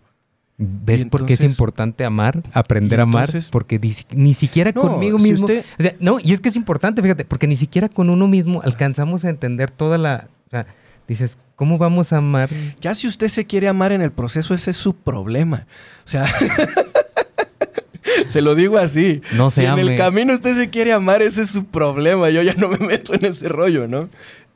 [0.61, 2.43] ¿Ves por qué es importante amar?
[2.53, 3.31] Aprender a amar.
[3.51, 5.47] Porque ni, si- ni siquiera No, conmigo si mismo.
[5.47, 8.27] usted- O sea, no, y es que es importante, fíjate, porque ni siquiera con uno
[8.27, 10.27] mismo alcanzamos a entender toda la.
[10.49, 10.67] O sea,
[11.07, 12.51] dices, ¿cómo vamos a amar?
[12.81, 15.69] Ya si usted se quiere amar en el proceso, ese es su problema.
[16.05, 16.27] O sea,
[18.27, 19.21] se lo digo así.
[19.37, 22.31] No si se en el camino usted se quiere amar, ese es su problema.
[22.31, 24.09] Yo ya no me meto en ese rollo, ¿no?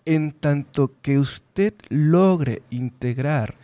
[0.05, 3.55] En tanto que usted logre integrar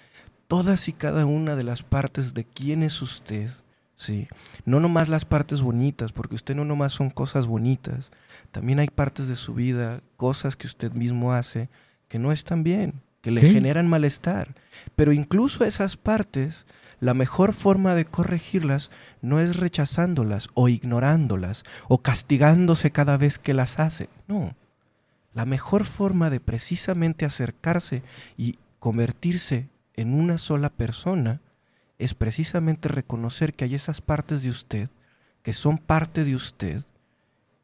[0.49, 3.51] todas y cada una de las partes de quién es usted,
[3.97, 4.29] ¿sí?
[4.65, 8.11] No nomás las partes bonitas, porque usted no nomás son cosas bonitas.
[8.51, 11.69] También hay partes de su vida, cosas que usted mismo hace
[12.09, 13.53] que no están bien, que le Sí.
[13.53, 14.55] generan malestar.
[14.97, 16.65] Pero incluso esas partes,
[17.01, 18.91] la mejor forma de corregirlas
[19.21, 24.09] no es rechazándolas o ignorándolas o castigándose cada vez que las hace.
[24.27, 24.55] No.
[25.35, 28.03] La mejor forma de precisamente acercarse
[28.39, 29.69] y convertirse
[29.99, 31.41] en una sola persona
[31.99, 34.89] es precisamente reconocer que hay esas partes de usted
[35.43, 36.85] que son parte de usted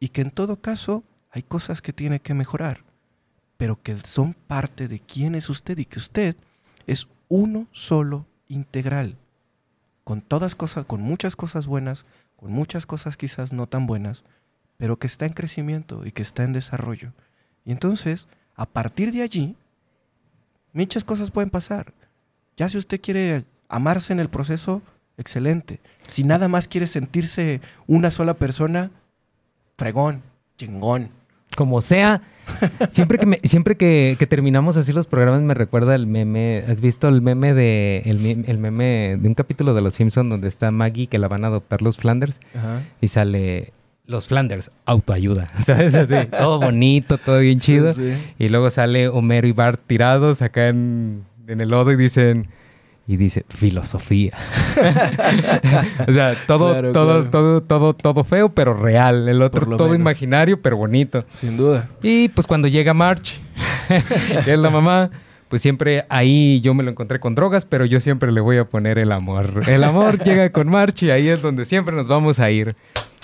[0.01, 2.83] y que en todo caso hay cosas que tiene que mejorar,
[3.57, 6.37] pero que son parte de quién es usted y que usted
[6.89, 9.17] es uno solo integral,
[10.03, 12.05] con todas cosas, con muchas cosas buenas,
[12.37, 14.25] con muchas cosas quizás no tan buenas,
[14.77, 17.13] pero que está en crecimiento y que está en desarrollo.
[17.65, 18.27] Y entonces,
[18.57, 19.57] a partir de allí,
[20.73, 21.95] muchas cosas pueden pasar.
[22.57, 24.83] Ya si usted quiere amarse en el proceso,
[25.19, 25.81] excelente.
[26.07, 28.91] Si nada más quiere sentirse una sola persona,
[29.77, 30.23] fregón,
[30.59, 31.09] chingón.
[31.57, 32.23] Como sea.
[32.91, 36.63] Siempre que, me- siempre que, que terminamos así los programas me recuerda el meme.
[36.69, 40.29] ¿Has visto el meme de el, me- el meme de un capítulo de Los Simpson
[40.29, 42.41] donde está Maggie que la van a adoptar los Flanders
[43.01, 43.73] y sale
[44.07, 45.95] los Flanders autoayuda, ¿sabes?
[45.95, 47.95] Así, todo bonito, todo bien chido.
[47.95, 48.35] Sí, sí.
[48.39, 52.49] Y luego sale Homero y Bart tirados acá en, en el lodo y dicen
[53.07, 54.33] y dice filosofía.
[56.09, 57.31] o sea, todo, Claro, todo, claro.
[57.31, 59.29] todo, todo, todo feo, pero real.
[59.29, 60.01] El otro todo menos.
[60.01, 61.25] imaginario, pero bonito.
[61.35, 61.89] Sin duda.
[62.03, 63.41] Y pues cuando llega March,
[64.45, 65.11] que es la mamá,
[65.49, 68.65] pues siempre ahí yo me lo encontré con drogas, pero yo siempre le voy a
[68.65, 69.63] poner el amor.
[69.69, 72.75] El amor llega con March y ahí es donde siempre nos vamos a ir.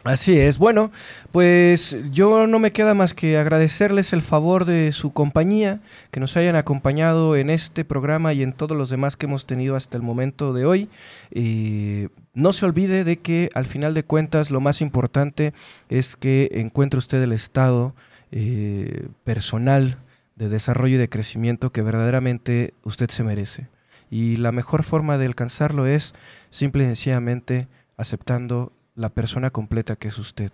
[0.03, 0.57] Así es.
[0.57, 0.91] Bueno,
[1.31, 5.81] pues yo no me queda más que agradecerles el favor de su compañía,
[6.11, 9.77] que nos hayan acompañado en este programa y en todos los demás que hemos tenido
[9.77, 10.89] hasta el momento de hoy.
[11.33, 15.53] Eh, no se olvide de que al final de cuentas lo más importante
[15.91, 17.95] es que encuentre usted el estado
[18.33, 19.99] eh, personal
[20.37, 23.69] de desarrollo y de crecimiento que verdaderamente usted se merece.
[24.11, 26.15] Y la mejor forma de alcanzarlo es
[26.49, 30.53] simple y sencillamente aceptando la persona completa que es usted.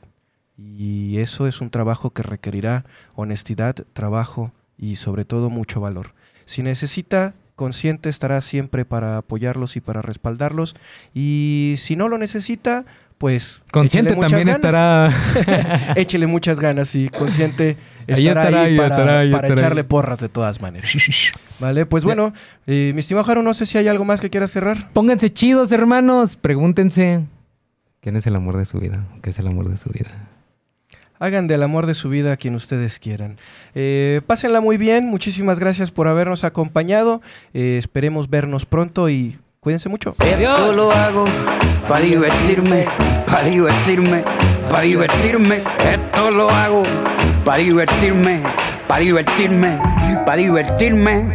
[0.58, 2.84] Y eso es un trabajo que requerirá
[3.14, 6.12] honestidad, trabajo y sobre todo mucho valor.
[6.46, 10.76] Si necesita, consciente estará siempre para apoyarlos y para respaldarlos.
[11.14, 12.86] Y si no lo necesita,
[13.18, 13.62] pues...
[13.70, 14.56] Consciente también ganas.
[14.56, 15.94] estará.
[15.96, 17.76] Échele muchas ganas y consciente
[18.08, 19.60] Ahí estará estará, ahí ahí para, estará, ahí para estará.
[19.60, 20.90] echarle porras de todas maneras.
[21.58, 22.32] Vale, pues bueno,
[22.66, 24.90] eh, mi estimado Jaro, no sé si hay algo más que quiera cerrar.
[24.92, 26.36] Pónganse chidos, hermanos.
[26.36, 27.24] Pregúntense.
[28.06, 29.04] ¿Quién es el amor de su vida?
[29.20, 30.10] ¿Qué es el amor de su vida?
[31.18, 33.36] Hagan del amor de su vida a quien ustedes quieran.
[33.74, 37.20] Eh, pásenla muy bien, muchísimas gracias por habernos acompañado.
[37.52, 40.14] Eh, esperemos vernos pronto y Cuídense mucho.
[40.20, 41.24] Esto lo hago
[41.88, 42.84] para divertirme,
[43.26, 44.22] para divertirme,
[44.70, 45.62] para divertirme.
[45.80, 46.84] Esto lo hago
[47.44, 48.40] para divertirme,
[48.86, 49.80] para divertirme,
[50.24, 51.34] para divertirme.